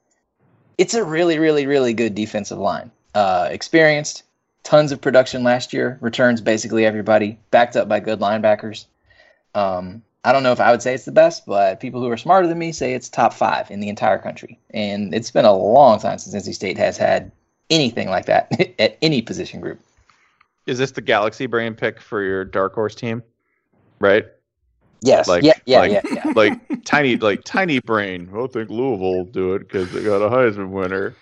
[0.78, 2.92] it's a really, really, really good defensive line.
[3.16, 4.24] Uh, experienced,
[4.64, 8.86] tons of production last year, returns basically everybody, backed up by good linebackers.
[9.56, 12.18] Um, I don't know if I would say it's the best, but people who are
[12.18, 14.60] smarter than me say it's top five in the entire country.
[14.72, 17.32] And it's been a long time since NC State has had
[17.70, 19.80] anything like that at any position group.
[20.68, 23.24] Is this the Galaxy Brain pick for your dark horse team?
[23.99, 24.26] Right?
[25.02, 25.28] Yes.
[25.28, 25.54] Like- yeah.
[25.66, 25.80] Yeah.
[25.80, 26.02] like- yeah.
[26.12, 26.32] Yeah.
[26.36, 28.30] Like tiny, like tiny brain.
[28.34, 31.16] I think Louisville will do it because they got a Heisman winner.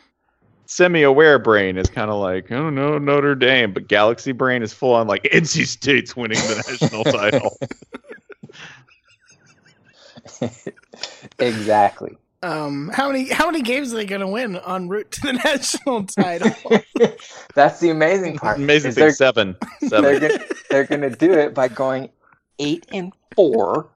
[0.66, 4.94] Semi-aware brain is kind of like, oh no, Notre Dame, but Galaxy Brain is full
[4.94, 7.58] on like NC State's winning the national title.
[11.40, 12.18] exactly.
[12.42, 15.34] Um, how many how many games are they going to win en route to the
[15.44, 16.52] national title?
[17.54, 18.58] That's the amazing part.
[18.58, 20.20] Amazing thing, they're, seven, they're seven.
[20.22, 22.10] gonna, they're gonna do it by going
[22.60, 23.90] eight and four.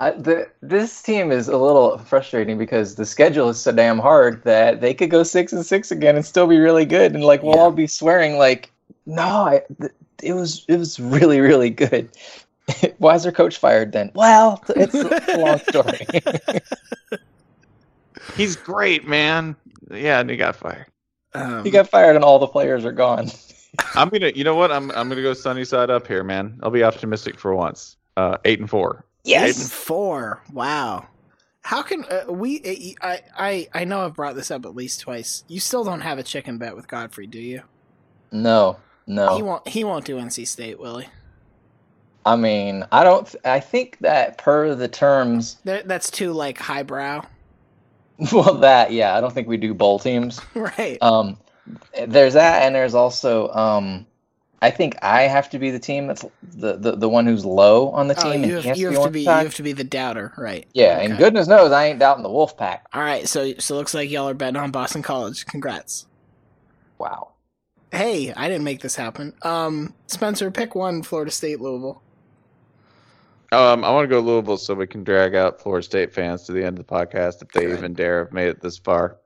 [0.00, 4.42] I, the, this team is a little frustrating because the schedule is so damn hard
[4.44, 7.42] that they could go six and six again and still be really good, and like
[7.42, 7.60] we'll Yeah.
[7.62, 8.70] all be swearing like,
[9.06, 12.10] no, I, th- it was it was really really good.
[12.98, 14.10] Why is their coach fired then?
[14.14, 16.06] Well, it's a long story.
[18.36, 19.56] He's great, man.
[19.90, 20.86] Yeah, and he got fired.
[21.34, 23.30] Um, he got fired and all the players are gone.
[23.94, 24.70] I'm gonna, you know what?
[24.70, 26.58] I'm I'm gonna go sunny side up here, man.
[26.62, 27.96] I'll be optimistic for once.
[28.16, 29.04] Uh, eight and four.
[29.24, 30.42] Yes, Eight and four.
[30.52, 31.06] Wow.
[31.62, 32.96] How can uh, we?
[33.02, 35.44] I, I I know I've brought this up at least twice.
[35.48, 37.62] You still don't have a chicken bet with Godfrey, do you?
[38.32, 39.36] No, no.
[39.36, 39.68] He won't.
[39.68, 41.08] He won't do NC State, will he?
[42.28, 43.34] I mean, I don't.
[43.46, 47.24] I think that per the terms, that's too like highbrow,
[48.32, 50.38] well, that yeah, I don't think we do bowl teams.
[50.54, 50.98] right?
[51.00, 51.38] Um,
[52.06, 54.06] there's that, and there's also um,
[54.60, 57.88] I think I have to be the team that's the the, the one who's low
[57.92, 59.22] on the oh, team you and have, you have to be.
[59.22, 60.66] You have to be the doubter, right?
[60.74, 62.86] Yeah, and goodness knows I ain't doubting the wolf pack.
[62.92, 63.26] All right.
[63.26, 65.46] So so looks like y'all are betting on Boston College.
[65.46, 66.04] Congrats.
[66.98, 67.32] Wow.
[67.90, 69.32] Hey, I didn't make this happen.
[69.40, 71.02] Um, Spencer, pick one.
[71.02, 72.02] Florida State, Louisville.
[73.50, 76.52] Um, I want to go Louisville so we can drag out Florida State fans to
[76.52, 77.78] the end of the podcast if they Good.
[77.78, 79.16] even dare have made it this far.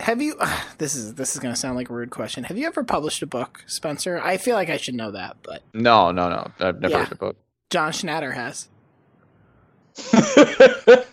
[0.00, 0.36] Have you?
[0.78, 2.44] This is this is gonna sound like a rude question.
[2.44, 4.18] Have you ever published a book, Spencer?
[4.18, 6.50] I feel like I should know that, but No, no, no.
[6.58, 6.98] I've never Yeah.
[7.00, 7.36] heard the book.
[7.68, 8.68] John Schnatter has.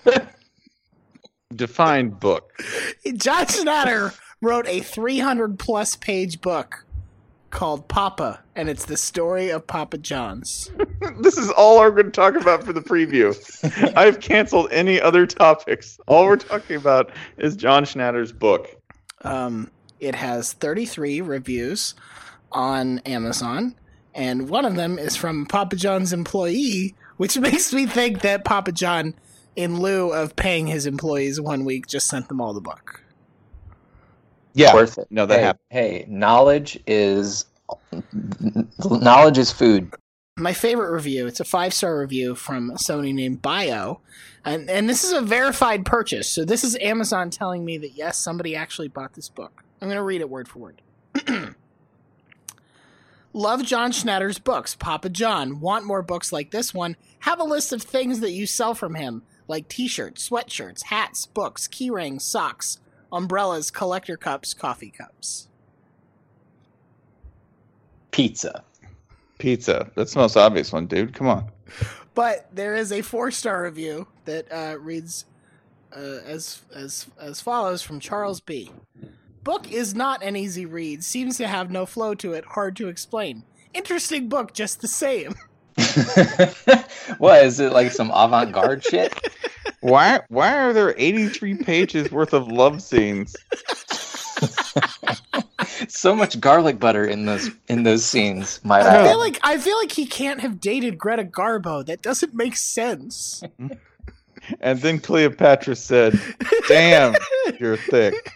[1.55, 2.51] Define book.
[3.15, 6.85] John Schnatter wrote a 300 plus page book
[7.51, 10.71] called Papa, and it's the story of Papa John's.
[11.19, 13.33] this is all we're going to talk about for the preview.
[13.97, 15.99] I've canceled any other topics.
[16.07, 18.75] All we're talking about is John Schnatter's book.
[19.21, 21.95] Um, it has 33 reviews
[22.51, 23.75] on Amazon,
[24.13, 28.71] and one of them is from Papa John's employee, which makes me think that Papa
[28.71, 29.15] John,
[29.55, 33.03] in lieu of paying his employees one week, just sent them all the book.
[34.57, 34.73] Yeah.
[34.73, 35.07] Worth it.
[35.11, 35.63] No, that hey, happened.
[35.69, 37.45] hey, knowledge is
[38.89, 39.93] knowledge is food.
[40.37, 41.27] my favorite review.
[41.27, 44.01] It's a five star review from somebody named Bio,
[44.43, 46.27] and and this is a verified purchase.
[46.27, 49.63] So this is Amazon telling me that yes, somebody actually bought this book.
[49.79, 50.81] I'm going to read it word for word.
[53.33, 55.59] Love John Schnatter's books, Papa John.
[55.59, 56.95] Want more books like this one?
[57.19, 61.67] Have a list of things that you sell from him, like T-shirts, sweatshirts, hats, books,
[61.67, 62.79] key rings, socks,
[63.11, 65.47] umbrellas, collector cups, coffee cups.
[68.11, 68.63] Pizza.
[69.37, 69.91] Pizza.
[69.95, 71.13] That's the most obvious one, dude.
[71.13, 71.51] Come on.
[72.15, 75.25] But there is a four star review that uh, reads
[75.95, 78.71] uh, as as as follows from Charles B.
[79.43, 81.03] Book is not an easy read.
[81.03, 82.43] Seems to have no flow to it.
[82.43, 83.43] Hard to explain.
[83.73, 85.35] Interesting book, just the same.
[87.17, 89.13] what is it like some avant-garde shit?
[89.81, 93.35] Why why are there 83 pages worth of love scenes?
[95.87, 98.59] so much garlic butter in those in those scenes.
[98.63, 101.85] Might I I feel like I feel like he can't have dated Greta Garbo.
[101.85, 103.43] That doesn't make sense.
[104.61, 106.19] And then Cleopatra said,
[106.67, 107.15] "Damn,
[107.59, 108.31] you're thick."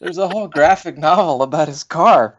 [0.00, 2.36] There's a whole graphic novel about his car.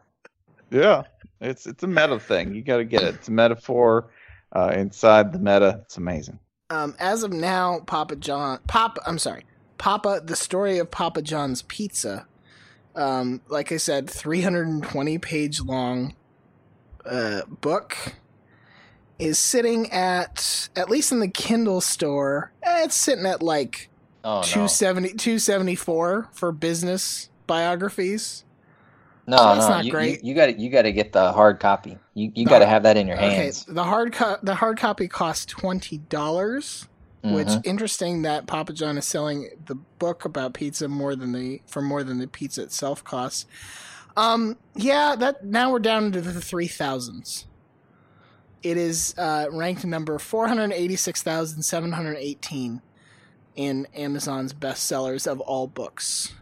[0.72, 1.04] Yeah.
[1.46, 2.56] It's it's a meta thing.
[2.56, 3.16] You got to get it.
[3.16, 4.10] It's a metaphor
[4.56, 5.82] uh, inside the meta.
[5.84, 6.40] It's amazing.
[6.70, 9.46] Um, as of now, Papa John, Papa, I'm sorry,
[9.78, 12.26] Papa, the story of Papa John's Pizza.
[12.96, 16.16] Um, like I said, 320 page long
[17.06, 17.96] uh, book
[19.20, 22.52] is sitting at at least in the Kindle store.
[22.64, 23.90] eh, it's sitting at like
[24.24, 24.42] Oh no.
[24.42, 28.44] 270 274 for business biographies.
[29.28, 30.24] No, that's no, not you, great.
[30.24, 31.98] You, got to you got to get the hard copy.
[32.14, 33.64] You you got to have that in your hands.
[33.64, 36.88] Okay, the hard co- the hard copy costs twenty dollars.
[37.24, 37.66] Which Mhm.
[37.66, 42.04] interesting that Papa John is selling the book about pizza more than the for more
[42.04, 43.48] than the pizza itself costs.
[44.16, 47.48] Um, yeah, that now we're down into the three thousands.
[48.62, 52.82] It is uh, ranked number four hundred eighty-six thousand seven hundred eighteen
[53.56, 56.34] in Amazon's bestsellers of all books.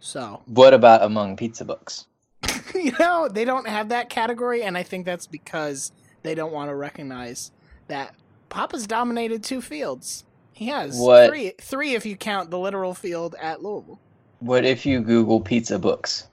[0.00, 2.06] So What about among pizza books?
[2.74, 5.92] you know they don't have that category, and I think that's because
[6.22, 7.50] they don't want to recognize
[7.88, 8.14] that
[8.48, 10.24] Papa's dominated two fields.
[10.52, 14.00] He has What- three, three if you count the literal field at Louisville.
[14.40, 16.28] What if you Google pizza books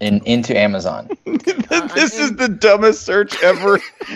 [0.00, 1.08] in into Amazon?
[1.70, 3.72] Uh, this is the dumbest search ever.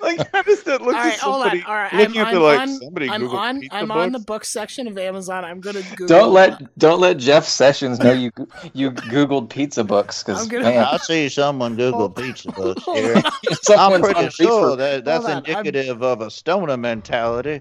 [0.00, 1.50] like, how does that look All to hold on.
[1.50, 3.88] somebody All right, looking I'm, at the I'm like on, somebody I'm Google on, I'm
[3.88, 3.98] books?
[3.98, 5.44] on the book section of Amazon.
[5.44, 6.06] I'm gonna Google.
[6.06, 8.30] don't let don't let Jeff Sessions know you
[8.74, 13.22] you Googled pizza books because I'm gonna- I see someone Google Hold- pizza books here.
[13.70, 14.76] I'm pretty sure reefer.
[14.76, 17.60] that that's Hold on, I'm- indicative of a stoner mentality.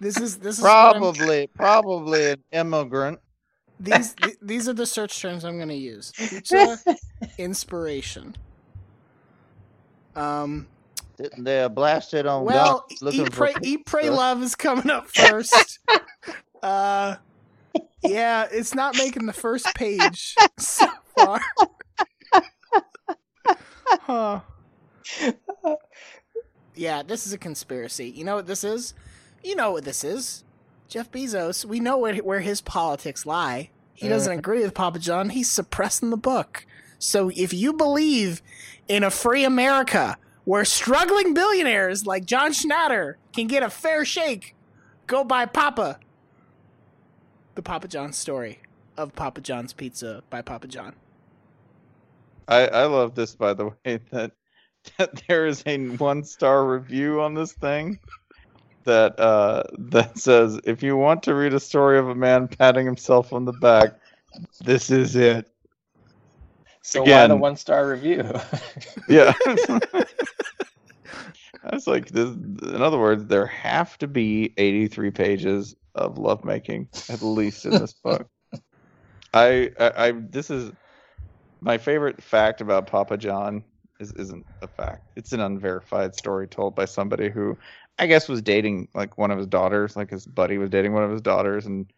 [0.00, 3.18] This is this is Probably, probably an immigrant.
[3.82, 6.12] These th- these are the search terms I'm gonna use.
[6.12, 6.78] Pizza
[7.38, 8.36] inspiration.
[10.16, 10.68] Um.
[11.18, 14.90] Sitting there blasted on Well, guns looking eat, for pray, eat, pray, love is coming
[14.90, 15.78] up first.
[16.62, 17.16] uh,
[18.02, 21.40] yeah, it's not making the first page so far.
[24.00, 24.40] huh.
[26.74, 28.08] Yeah, this is a conspiracy.
[28.08, 28.94] You know what this is?
[29.44, 30.44] You know what this is.
[30.92, 33.70] Jeff Bezos, we know where, where his politics lie.
[33.94, 35.30] He doesn't agree with Papa John.
[35.30, 36.66] He's suppressing the book.
[36.98, 38.42] So if you believe
[38.88, 44.54] in a free America where struggling billionaires like John Schnatter can get a fair shake,
[45.06, 45.98] go buy Papa.
[47.54, 48.60] The Papa John story
[48.98, 50.94] of Papa John's Pizza by Papa John.
[52.48, 54.32] I, I love this by the way that
[54.98, 57.98] that there is a one star review on this thing
[58.84, 62.86] that uh that says if you want to read a story of a man patting
[62.86, 63.92] himself on the back,
[64.60, 65.48] this is it.
[66.82, 68.24] So why the one star review?
[69.08, 69.32] Yeah.
[71.64, 76.88] I was like, this, in other words, there have to be 83 pages of lovemaking
[77.08, 78.28] at least in this book.
[79.34, 80.72] I, I, I, this is
[81.60, 83.62] my favorite fact about Papa John
[84.00, 85.02] is isn't a fact.
[85.16, 87.56] It's an unverified story told by somebody who,
[87.98, 89.96] I guess, was dating like one of his daughters.
[89.96, 91.92] Like his buddy was dating one of his daughters, and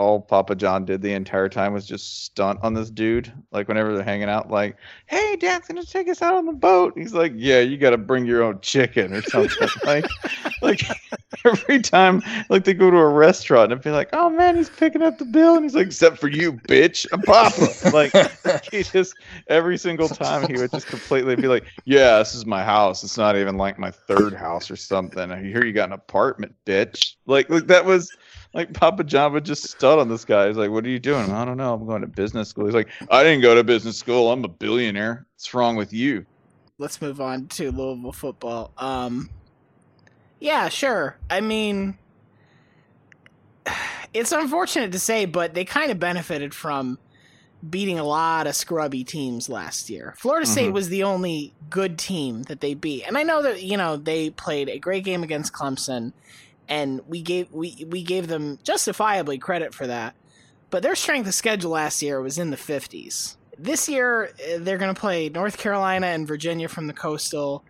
[0.00, 3.30] all Papa John did the entire time was just stunt on this dude.
[3.52, 4.76] Like whenever they're hanging out, like,
[5.06, 7.98] "Hey, Dad's gonna take us out on the boat." He's like, "Yeah, you got to
[7.98, 10.06] bring your own chicken or something." like,
[10.62, 10.82] like
[11.44, 15.02] every time, like they go to a restaurant and be like, "Oh man, he's picking
[15.02, 18.12] up the bill," and he's like, "Except for you, bitch, I'm Papa." like
[18.72, 19.14] he just
[19.48, 23.04] every single time he would just completely be like, "Yeah, this is my house.
[23.04, 25.30] It's not even like my third house or something.
[25.30, 28.10] I hear you got an apartment, bitch." Like, like that was
[28.52, 30.48] like Papa John would just stud on this guy.
[30.48, 31.74] He's like, "What are you doing?" I don't know.
[31.74, 32.64] I'm going to business school.
[32.66, 34.30] He's like, "I didn't go to business school.
[34.32, 35.26] I'm a billionaire.
[35.34, 36.26] What's wrong with you?"
[36.78, 38.72] Let's move on to Louisville football.
[38.78, 39.28] Um,
[40.40, 41.18] yeah, sure.
[41.28, 41.98] I mean,
[44.14, 46.98] it's unfortunate to say, but they kind of benefited from
[47.68, 50.14] beating a lot of scrubby teams last year.
[50.16, 50.72] Florida State Mhm.
[50.72, 54.30] was the only good team that they beat, and I know that you know they
[54.30, 56.12] played a great game against Clemson,
[56.70, 60.14] and we gave we we gave them justifiably credit for that.
[60.70, 63.36] But their strength of schedule last year was in the fifties.
[63.58, 67.64] This year eh, they're going to play North Carolina and Virginia from the coastal.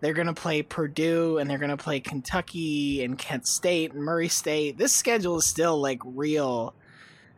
[0.00, 4.02] They're going to play Purdue and they're going to play Kentucky and Kent State and
[4.02, 4.78] Murray State.
[4.78, 6.74] This schedule is still like real.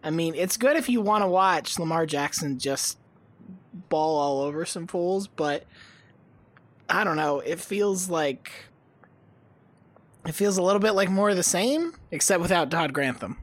[0.05, 2.99] I mean, it's good if you want to watch Lamar Jackson just
[3.89, 5.64] ball all over some fools, but
[6.89, 7.41] I don't know.
[7.41, 8.53] It feels like
[10.27, 13.39] it feels a little bit like more of the same, except without Todd Grantham,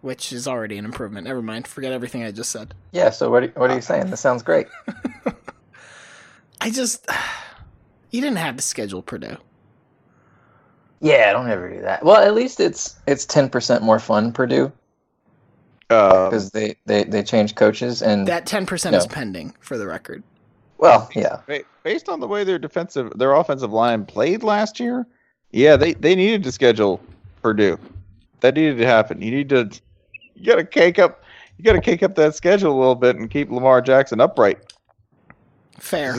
[0.00, 1.26] which is already an improvement.
[1.26, 1.66] Never mind.
[1.66, 2.74] Forget everything I just said.
[2.92, 3.10] yeah.
[3.10, 4.10] So what are, what are you saying?
[4.10, 4.66] This sounds great.
[6.60, 7.06] I just
[8.10, 9.36] you didn't have to schedule Purdue.
[11.00, 12.04] Yeah, I don't ever do that.
[12.04, 14.72] Well, at least it's it's ten percent more fun Purdue
[15.90, 19.86] Uh, because they they they changed coaches and That ten percent is pending, for the
[19.86, 20.22] record.
[20.78, 21.40] well, yeah.
[21.84, 25.06] based on the way their defensive, their offensive line played last year,
[25.56, 27.00] yeah, they they needed to schedule
[27.40, 27.78] Purdue.
[28.40, 29.22] That needed to happen.
[29.22, 29.70] You need to,
[30.34, 31.24] you got to cake up,
[31.56, 34.74] you got to cake up that schedule a little bit and keep Lamar Jackson upright.
[35.78, 36.14] Fair.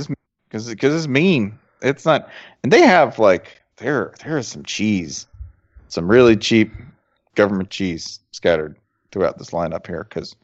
[0.49, 1.57] because because it's mean.
[1.83, 2.27] It's not,
[2.63, 5.27] and they have like there there is some cheese,
[5.87, 6.73] some really cheap
[7.35, 8.75] government cheese scattered
[9.11, 10.05] throughout this lineup here.
[10.05, 10.35] Because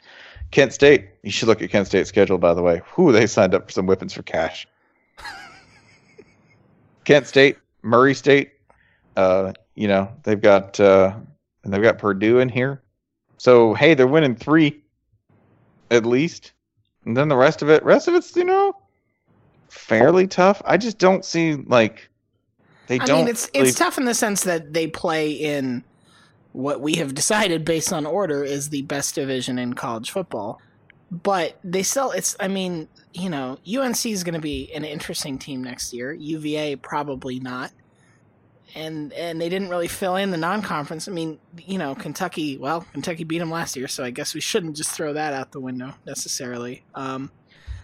[0.51, 2.37] Kent State, you should look at Kent State's schedule.
[2.37, 4.67] By the way, who they signed up for some weapons for cash.
[7.05, 8.52] Kent State, Murray State,
[9.15, 11.13] uh, you know they've got uh,
[11.63, 12.81] and they've got Purdue in here.
[13.37, 14.83] So hey, they're winning three,
[15.91, 16.53] at least.
[17.05, 18.75] And then the rest of it, rest of it's you know,
[19.69, 20.61] fairly tough.
[20.65, 22.09] I just don't see like
[22.87, 23.19] they I don't.
[23.19, 25.83] mean, it's really- it's tough in the sense that they play in
[26.51, 30.61] what we have decided based on order is the best division in college football.
[31.11, 32.35] But they still, it's.
[32.39, 36.11] I mean, you know, UNC is going to be an interesting team next year.
[36.11, 37.71] UVA probably not.
[38.75, 41.07] And and they didn't really fill in the non-conference.
[41.07, 42.57] I mean, you know, Kentucky.
[42.57, 45.51] Well, Kentucky beat them last year, so I guess we shouldn't just throw that out
[45.51, 46.83] the window necessarily.
[46.95, 47.31] Um,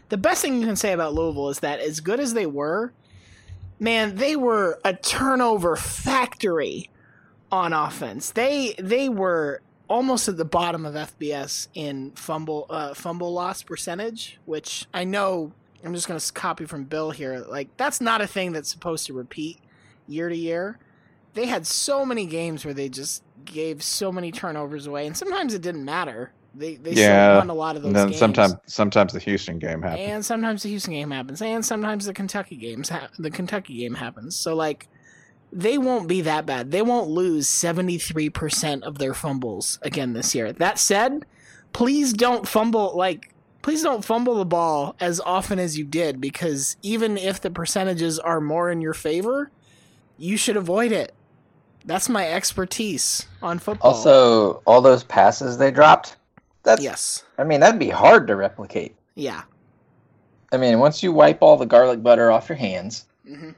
[0.09, 2.91] the best thing you can say about Louisville is that as good as they were,
[3.79, 6.89] man, they were a turnover factory
[7.51, 8.31] on offense.
[8.31, 14.39] They they were almost at the bottom of FBS in fumble uh, fumble loss percentage,
[14.45, 15.51] which I know
[15.83, 17.39] I'm just going to copy from Bill here.
[17.39, 19.59] Like that's not a thing that's supposed to repeat
[20.09, 20.79] year to year.
[21.33, 25.53] They had so many games where they just gave so many turnovers away, and sometimes
[25.53, 26.31] it didn't matter.
[26.55, 28.19] They they Yeah, still won a lot of those and then games.
[28.19, 30.07] sometimes sometimes the Houston game happens.
[30.07, 33.93] And sometimes the Houston game happens, and sometimes the Kentucky games ha- the Kentucky game
[33.93, 34.35] happens.
[34.35, 34.87] So like,
[35.53, 36.71] they won't be that bad.
[36.71, 40.51] They won't lose seventy three percent of their fumbles again this year.
[40.51, 41.25] That said,
[41.71, 43.33] please don't fumble like.
[43.61, 48.17] Please don't fumble the ball as often as you did, because even if the percentages
[48.17, 49.51] are more in your favor,
[50.19, 51.13] you should avoid it.
[51.85, 53.91] That's my expertise on football.
[53.91, 56.17] Also, all those passes they dropped.
[56.63, 56.83] That's.
[56.83, 58.95] yes, I mean, that'd be hard to replicate.
[59.15, 59.43] yeah.
[60.51, 63.51] I mean, once you wipe all the garlic butter off your hands hmm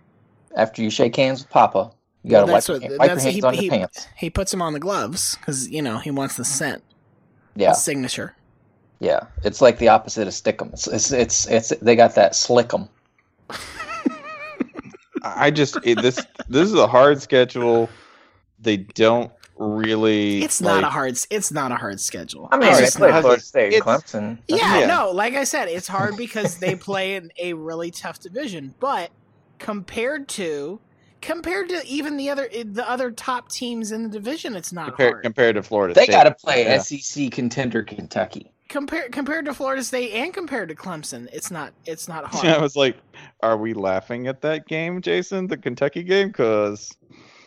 [0.58, 1.92] after you shake hands with Papa,
[2.24, 4.08] you gotta Well, wipe, that's your, wipe your hands he- on he- your pants.
[4.18, 6.84] He puts them on the gloves because you know he wants the scent.
[7.56, 8.36] Yeah, His signature.
[9.00, 9.22] yeah.
[9.44, 10.74] It's like the opposite of stickum.
[10.74, 12.90] It's it's it's, it's they got that slickum.
[15.36, 17.90] I just it, this this is a hard schedule.
[18.60, 20.44] They don't really.
[20.44, 21.18] It's not a hard.
[21.30, 22.48] It's not a hard schedule.
[22.52, 23.22] I mean, It's they just play.
[23.22, 24.38] Florida State, it's- Clemson.
[24.48, 24.86] Yeah, Yeah.
[24.88, 28.74] no, like I said, it's hard because they play in a really tough division.
[28.80, 29.12] But
[29.60, 30.80] compared to
[31.22, 34.88] compared to even the other eh, the other top teams in the division, it's not
[34.88, 35.24] compared, hard.
[35.24, 35.94] compared to Florida.
[35.94, 36.80] They got to play Yeah.
[36.80, 38.52] SEC contender Kentucky.
[38.72, 42.46] Compared compared to Florida State and compared to Clemson, it's not it's not hard.
[42.48, 42.96] I was like,
[43.42, 45.48] "Are we laughing at that game, Jason?
[45.48, 46.30] The Kentucky game?
[46.30, 46.92] Because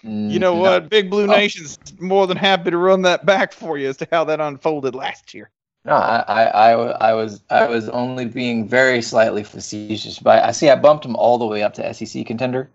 [0.03, 1.27] you know Mm, what, Big Blue Oh.
[1.27, 4.95] Nation's more than happy to run that back for you as to how that unfolded
[4.95, 5.51] last year."
[5.87, 6.73] No, I, I, I,
[7.11, 11.17] I was I was only being very slightly facetious, but I see I bumped them
[11.17, 12.71] all the way up to SEC contender,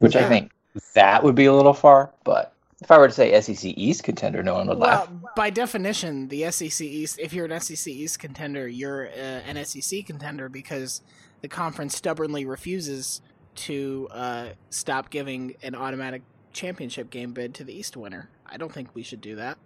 [0.00, 0.26] which Yeah.
[0.26, 0.50] I think
[0.94, 2.10] that would be a little far.
[2.24, 2.52] But
[2.82, 5.08] if I were to say SEC East contender, no one would laugh.
[5.08, 9.64] Well, by definition, the SEC East, if you're an SEC East contender, you're uh, an
[9.64, 11.00] SEC contender because
[11.42, 13.22] the conference stubbornly refuses
[13.54, 16.22] to uh, stop giving an automatic
[16.52, 18.28] championship game bid to the East winner.
[18.46, 19.58] I don't think we should do that.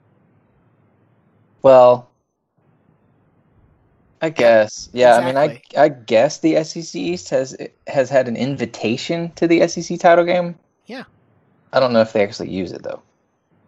[1.62, 2.10] Well,
[4.20, 5.16] I guess yeah.
[5.16, 7.56] I mean, I I guess the SEC East has
[7.86, 10.54] has had an invitation to the SEC title game.
[10.86, 11.04] Yeah.
[11.72, 13.02] I don't know if they actually use it though.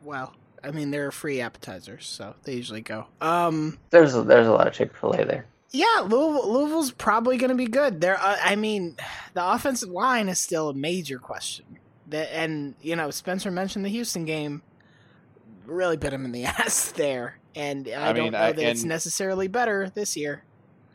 [0.03, 0.33] Well,
[0.63, 3.07] I mean, they're free appetizers, so they usually go.
[3.21, 5.47] Um, There's a, there's a lot of Chick Fil A there.
[5.71, 8.01] yeah, Louisville, Louisville's probably going to be good.
[8.01, 8.97] There, uh, I mean,
[9.35, 11.65] the offensive line is still a major question.
[12.09, 14.63] That and you know, Spencer mentioned the Houston game
[15.67, 18.65] really bit him in the ass there, and I, I don't mean, know I- that
[18.71, 20.45] it's necessarily better this year.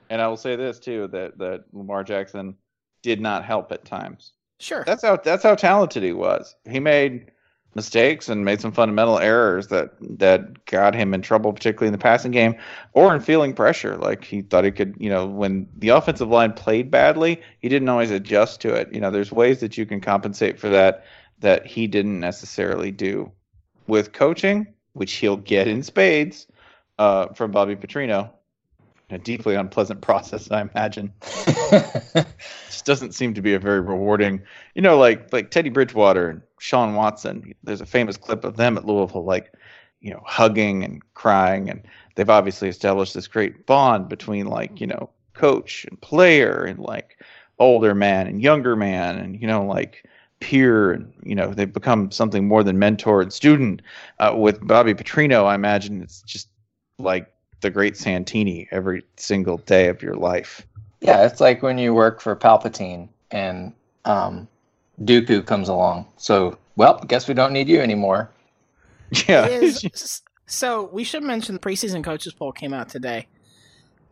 [0.09, 2.55] And I will say this too: that that Lamar Jackson
[3.01, 4.33] did not help at times.
[4.59, 6.55] Sure, That's how that's how talented he was.
[6.69, 7.31] He made
[7.75, 11.97] mistakes and made some fundamental errors that that got him in trouble, particularly in the
[11.97, 12.55] passing game
[12.93, 13.97] or in feeling pressure.
[13.97, 17.89] Like he thought he could, you know, when the offensive line played badly, he didn't
[17.89, 18.93] always adjust to it.
[18.93, 21.05] You know, there's ways that you can compensate for that
[21.39, 23.31] that he didn't necessarily do
[23.87, 26.47] with coaching, which he'll get in spades
[26.99, 28.31] uh, from Bobby Petrino.
[29.13, 31.13] A deeply unpleasant process, I imagine
[32.67, 34.41] just doesn't seem to be a very rewarding.
[34.75, 37.53] You know, like like Teddy Bridgewater and Sean Watson.
[37.63, 39.53] There's a famous clip of them at Louisville, like
[40.01, 41.83] you know, hugging and crying, and
[42.15, 47.19] they've obviously established this great bond between like you know, coach and player, and like
[47.59, 50.05] older man and younger man, and you know, like
[50.39, 53.81] peer, and you know, they've become something more than mentor and student.
[54.19, 56.49] Uh, with Bobby Petrino, I imagine it's just
[56.99, 57.32] like
[57.63, 60.67] the great Santini every single day of your life.
[61.01, 63.73] Yeah, it's like when you work for Palpatine and
[64.05, 64.47] um,
[65.01, 66.05] Dooku comes along.
[66.17, 68.29] So, well, guess we don't need you anymore.
[69.27, 69.45] Yeah.
[69.45, 73.27] is so we should mention the preseason coaches poll came out today.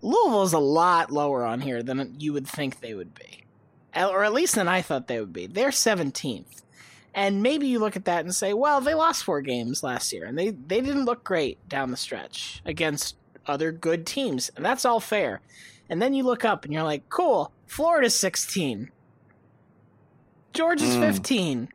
[0.03, 3.43] Louisville is a lot lower on here than you would think they would be,
[3.95, 5.47] or at least than I thought they would be.
[5.47, 6.61] They're seventeenth,
[7.15, 10.25] and maybe you look at that and say, well, they lost four games last year,
[10.25, 13.15] and they they didn't look great down the stretch against
[13.51, 15.41] other good teams, and that's all fair.
[15.89, 18.89] And then you look up and you're like, cool, Florida's 16.
[20.53, 21.01] Georgia's Mm.
[21.13, 21.69] 15.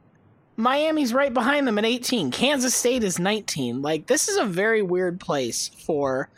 [0.56, 2.30] Miami's right behind them at 18.
[2.30, 3.82] Kansas State is 19.
[3.82, 6.30] Like, this is a very weird place for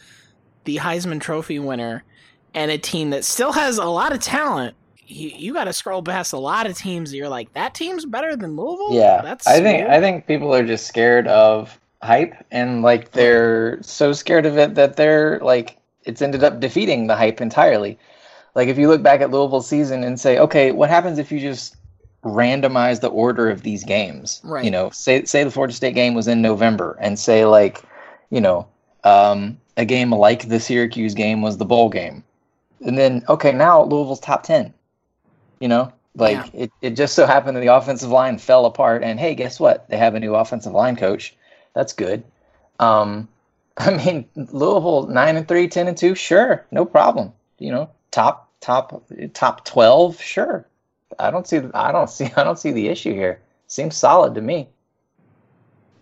[0.64, 2.04] the Heisman Trophy winner
[2.54, 4.74] and a team that still has a lot of talent.
[5.06, 8.04] You, you got to scroll past a lot of teams that you're like, that team's
[8.04, 8.94] better than Louisville?
[8.94, 9.90] Yeah, That's I think weird.
[9.90, 14.74] I think people are just scared of hype, and like they're so scared of it
[14.76, 17.98] that they're like it's ended up defeating the hype entirely.
[18.54, 21.38] Like if you look back at Louisville's season and say, okay, what happens if you
[21.40, 21.76] just
[22.24, 24.40] randomize the order of these games?
[24.44, 24.64] Right.
[24.64, 27.82] You know, say say the Florida State game was in November, and say like,
[28.30, 28.66] you know,
[29.04, 32.24] um, a game like the Syracuse game was the bowl game,
[32.84, 34.74] and then okay, now Louisville's top ten.
[35.60, 36.62] You know, like Yeah.
[36.64, 39.88] it, it just so happened that the offensive line fell apart, and hey, guess what?
[39.88, 41.34] They have a new offensive line coach.
[41.78, 42.24] That's good.
[42.80, 43.28] Um,
[43.78, 47.32] I mean, Louisville nine and three, 10 and two, sure, no problem.
[47.60, 50.66] You know, top top top twelve, sure.
[51.20, 53.40] I don't see I don't see I don't see the issue here.
[53.68, 54.68] Seems solid to me.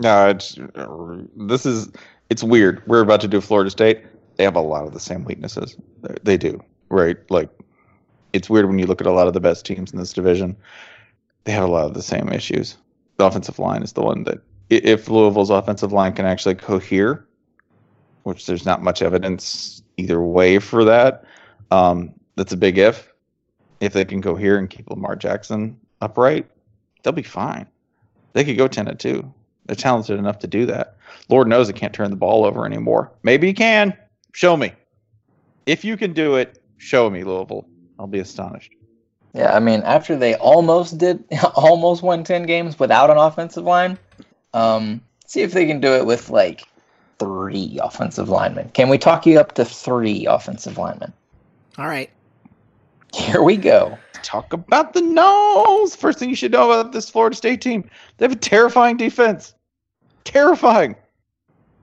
[0.00, 0.58] No, it's
[1.36, 1.90] this is
[2.30, 2.82] it's weird.
[2.86, 4.02] We're about to do Florida State.
[4.36, 5.76] They have a lot of the same weaknesses.
[6.22, 6.58] They- do,
[6.88, 7.18] right?
[7.30, 7.50] Like
[8.32, 10.56] it's weird when you look at a lot of the best teams in this division.
[11.44, 12.78] They have a lot of the same issues.
[13.18, 14.38] The offensive line is the one that
[14.70, 17.26] if Louisville's offensive line can actually cohere,
[18.24, 21.24] which there's not much evidence either way for that.
[21.70, 23.12] Um, that's a big if.
[23.80, 26.47] If they can cohere and keep Lamar Jackson upright,
[27.02, 27.66] they'll be fine.
[28.32, 29.32] They could go ten and two.
[29.66, 30.97] They're talented enough to do that.
[31.28, 33.12] Lord knows they can't turn the ball over anymore.
[33.22, 33.97] Maybe you can.
[34.32, 34.72] Show me.
[35.66, 37.66] If you can do it, show me, Louisville.
[37.98, 38.72] I'll be astonished.
[39.34, 41.24] Yeah, I mean, after they almost did,
[41.55, 43.98] almost won ten games without an offensive line,
[44.56, 46.64] um, see if they can do it with like
[47.18, 48.70] three offensive linemen.
[48.70, 51.12] Can we talk you up to three offensive linemen?
[51.78, 52.10] All right.
[53.14, 53.96] Here we go.
[54.22, 55.96] Talk about the Noles.
[55.96, 59.54] First thing you should know about this Florida State team, they have a terrifying defense.
[60.24, 60.96] Terrifying.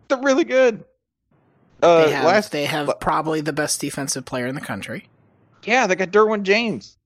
[0.07, 0.83] They're really good.
[1.81, 5.07] Uh, They have, last, they have probably the best defensive player in the country.
[5.63, 6.97] yeah, they got Derwin James.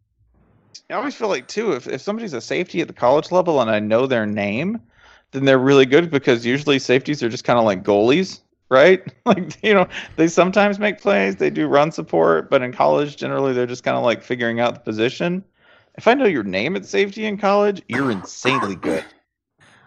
[0.90, 3.70] I always feel like too, if, if somebody's a safety at the college level and
[3.70, 4.80] I know their name,
[5.38, 9.02] then they're really good because usually safeties are just kind of like goalies, right?
[9.26, 13.54] like you know, they sometimes make plays, they do run support, but in college generally
[13.54, 15.44] they're just kind of like figuring out the position.
[15.96, 19.04] If I know your name at safety in college, you're insanely good.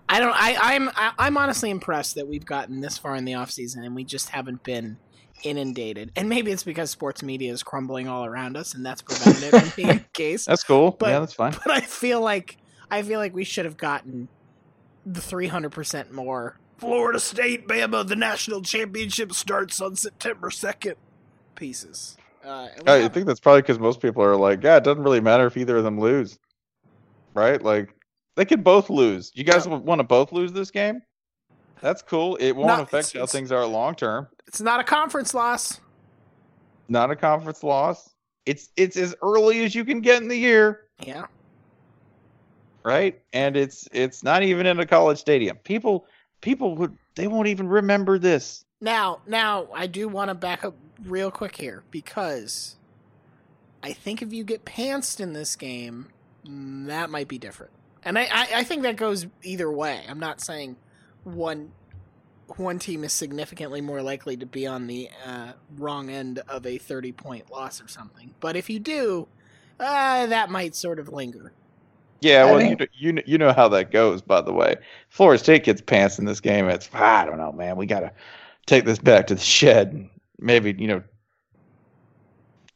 [0.09, 0.35] I don't.
[0.35, 0.89] I, I'm.
[0.91, 4.31] I, I'm honestly impressed that we've gotten this far in the offseason and we just
[4.31, 4.97] haven't been
[5.45, 6.11] inundated.
[6.17, 9.61] And maybe it's because sports media is crumbling all around us, and that's prevented it
[9.61, 10.47] from being the case.
[10.47, 10.91] That's cool.
[10.99, 11.53] But- yeah, that's fine.
[11.53, 12.57] But I feel like
[12.91, 14.29] I feel like we should have gotten
[15.15, 16.59] 300 percent more.
[16.79, 20.95] Florida State, Bama, the national championship starts on September 2nd.
[21.55, 22.17] Pieces.
[22.43, 23.13] Uh, I haven't.
[23.13, 25.77] think that's probably because most people are like, yeah, it doesn't really matter if either
[25.77, 26.39] of them lose,
[27.35, 27.61] right?
[27.61, 27.95] Like
[28.37, 29.31] they could both lose.
[29.35, 31.03] You guys want to both lose this game?
[31.83, 32.37] That's cool.
[32.37, 34.29] It won't No, affect it's- how it's- things are long term.
[34.47, 35.81] it's not a conference loss.
[36.89, 38.09] Not a conference loss.
[38.47, 41.27] It's it's as early as you can get in the year, Yeah.
[42.83, 43.21] Right?
[43.33, 45.57] And it's it's not even in a college stadium.
[45.59, 46.07] People
[46.41, 48.65] people would they won't even remember this.
[48.81, 50.75] Now, now I do want to back up
[51.05, 52.77] real quick here because
[53.83, 56.09] I think if you get pantsed in this game,
[56.45, 57.73] that might be different.
[58.03, 60.03] And I, I, I think that goes either way.
[60.09, 60.77] I'm not saying
[61.25, 61.73] one
[62.57, 66.79] one team is significantly more likely to be on the uh, wrong end of a
[66.79, 68.35] 30 point loss or something.
[68.41, 69.29] But if you do,
[69.79, 71.53] uh, that might sort of linger.
[72.21, 74.21] Yeah, I well, you, know, you know you know how that goes.
[74.23, 74.77] By the way,
[75.09, 76.69] Florida State gets pants in this game.
[76.69, 77.77] It's I don't know, man.
[77.77, 78.13] We gotta
[78.67, 79.93] take this back to the shed.
[79.93, 81.03] And maybe you know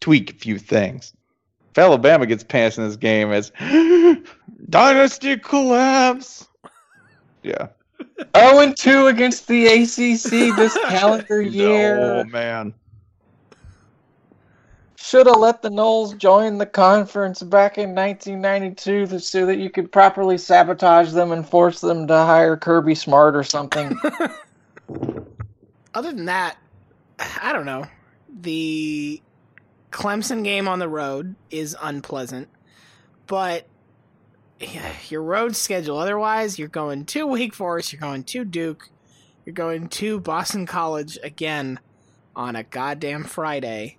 [0.01, 1.13] tweak a few things.
[1.71, 3.51] If Alabama gets pants in this game, it's
[4.71, 6.47] dynasty collapse.
[7.43, 7.69] Yeah.
[8.37, 11.99] 0 and 2 against the ACC this calendar year.
[12.01, 12.75] Oh man.
[15.15, 19.93] Should have let the Noles join the conference back in 1992 so that you could
[19.93, 23.97] properly sabotage them and force them to hire Kirby Smart or something.
[25.95, 26.57] Other than that,
[27.41, 27.87] I don't know.
[28.41, 29.23] The
[29.93, 32.49] Clemson game on the road is unpleasant,
[33.29, 33.69] but
[35.09, 38.89] your road schedule otherwise, you're going to Wake Forest, you're going to Duke,
[39.47, 41.79] you're going to Boston College again
[42.35, 43.99] on a goddamn Friday.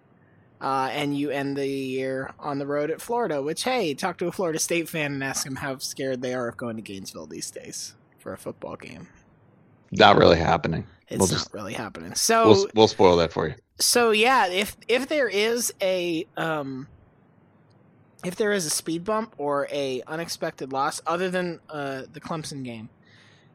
[0.62, 4.28] Uh, and you end the year on the road at Florida, which, hey, talk to
[4.28, 7.28] a Florida State fan and ask them how scared they are of going to Gainesville
[7.28, 9.08] these days for a football game.
[9.92, 10.88] Not really happening.
[11.10, 12.16] It's We'll not just- really happening.
[12.16, 13.56] So, We'll we'll spoil that for you.
[13.80, 16.88] so yeah, if if there is a um,
[18.24, 22.64] if there is a speed bump or a unexpected loss other than uh, the Clemson
[22.64, 22.90] game,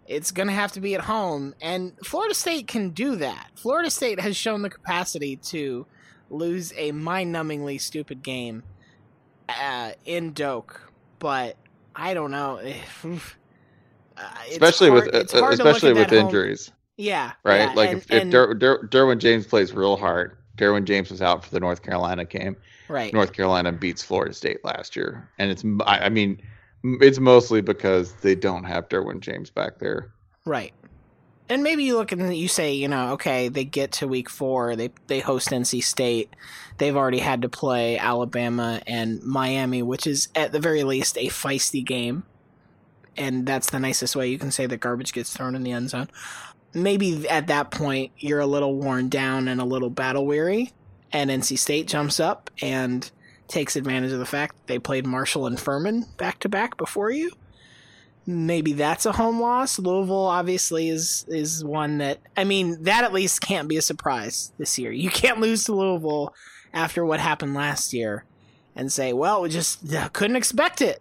[0.07, 3.49] it's going to have to be at home, and Florida State can do that.
[3.57, 5.87] Florida State has shown the capacity to
[6.31, 8.63] lose a mind-numbingly stupid game
[9.49, 11.57] uh, in Doak, but
[11.95, 12.61] I don't know.
[14.17, 17.71] Uh, especially hard- with uh, hard to look especially with home- injuries, Yeah, right?
[17.71, 21.11] yeah, like and- if, if and- Der- Der- Derwin James plays real hard, Derwin James
[21.11, 22.55] was out for the North Carolina game.
[22.89, 26.43] right, North Carolina beats Florida State last year, and it's I mean
[26.85, 30.11] it's mostly because they don't have Derwin James back there.
[30.45, 30.75] Right.
[31.51, 34.77] And maybe you look and you say, you know, okay, they get to week four,
[34.77, 36.35] they they host NC State,
[36.79, 41.27] they've already had to play Alabama and Miami, which is at the very least a
[41.27, 42.23] feisty game,
[43.17, 45.91] and that's the nicest way you can say that garbage gets thrown in the end
[45.91, 46.09] zone.
[46.73, 50.73] Maybe at that point you're a little worn down and a little battle weary,
[51.13, 53.11] and NC State jumps up and
[53.49, 57.11] takes advantage of the fact that they played Marshall and Furman back to back before
[57.11, 57.33] you
[58.31, 59.79] maybe that's a home loss.
[59.79, 64.53] Louisville obviously is is one that I mean that at least can't be a surprise
[64.59, 64.93] this year.
[64.93, 66.35] You can't lose to Louisville
[66.73, 68.25] after what happened last year
[68.77, 71.01] and say, "Well, we just uh, couldn't expect it.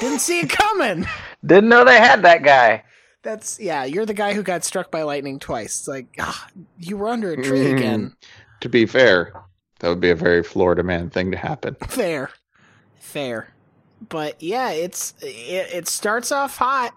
[0.00, 1.06] Didn't see it coming."
[1.44, 2.84] Didn't know they had that guy.
[3.22, 5.80] That's yeah, you're the guy who got struck by lightning twice.
[5.80, 6.48] It's like, ah,
[6.78, 7.76] you were under a tree Mm.
[7.76, 8.16] again.
[8.60, 9.32] To be fair,
[9.80, 11.76] that would be a very Florida man thing to happen.
[11.88, 12.30] Fair.
[12.98, 13.48] Fair.
[14.08, 16.94] But yeah, it's it, it starts off hot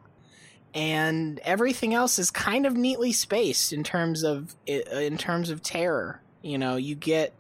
[0.73, 6.21] and everything else is kind of neatly spaced in terms of in terms of terror.
[6.41, 7.33] You know, you get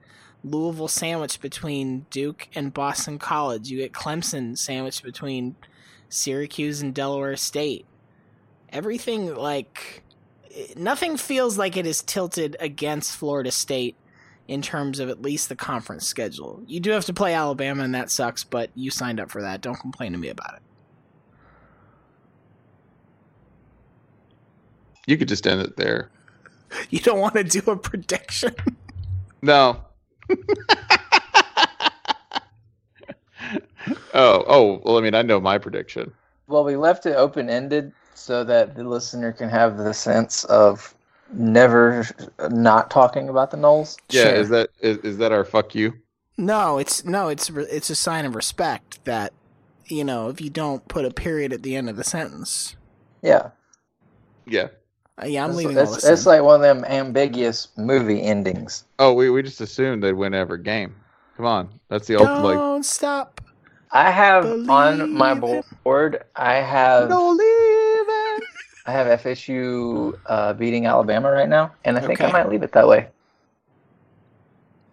[0.43, 3.69] Louisville sandwiched between Duke and Boston College.
[3.69, 5.55] You get Clemson sandwiched between
[6.09, 7.85] Syracuse and Delaware State.
[8.69, 10.03] Everything like
[10.75, 13.95] nothing feels like it is tilted against Florida State
[14.47, 16.61] in terms of at least the conference schedule.
[16.67, 19.61] You do have to play Alabama, and that sucks, but you signed up for that.
[19.61, 20.61] Don't complain to me about it.
[25.05, 26.09] You could just end it there.
[26.89, 28.55] You don't want to do a prediction.
[29.43, 29.79] No.
[34.15, 36.11] oh, oh, well, I mean, I know my prediction.
[36.47, 40.95] Well, we left it open ended so that the listener can have the sense of
[41.33, 42.05] never
[42.49, 43.97] not talking about the Noles.
[44.09, 44.33] Yeah, Sure.
[44.35, 45.93] is that is, is that our fuck you?
[46.37, 49.33] No, it's no, it's it's a sign of respect that
[49.87, 52.75] you know if you don't put a period at the end of the sentence.
[53.21, 53.49] Yeah.
[54.45, 54.67] Yeah.
[55.21, 56.05] Uh, yeah, I'm it's, leaving all it's, this.
[56.05, 58.83] it's like one of them ambiguous movie endings.
[58.97, 60.95] Oh, we, we just assumed they'd win every game.
[61.37, 62.55] Come on, that's the ultimate.
[62.55, 63.39] Don't stop.
[63.91, 66.23] I have on my board.
[66.35, 67.52] I have no leaving.
[68.85, 72.73] I have FSU uh, beating Alabama right now, and I think I might leave it
[72.73, 73.07] that way.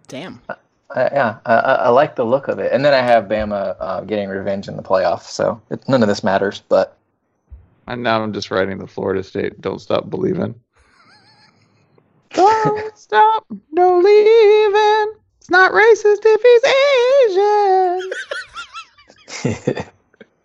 [0.07, 0.41] Damn.
[0.49, 0.55] Uh,
[0.95, 4.01] yeah, I, I I like the look of it, and then I have Bama uh,
[4.03, 5.23] getting revenge in the playoff.
[5.23, 6.97] So it, none of this matters, but
[7.87, 9.61] And now I'm just writing the Florida State.
[9.61, 10.55] Don't stop believing.
[12.31, 15.15] Don't stop, no leaving.
[15.39, 16.65] It's not racist if he's
[19.75, 19.85] Asian.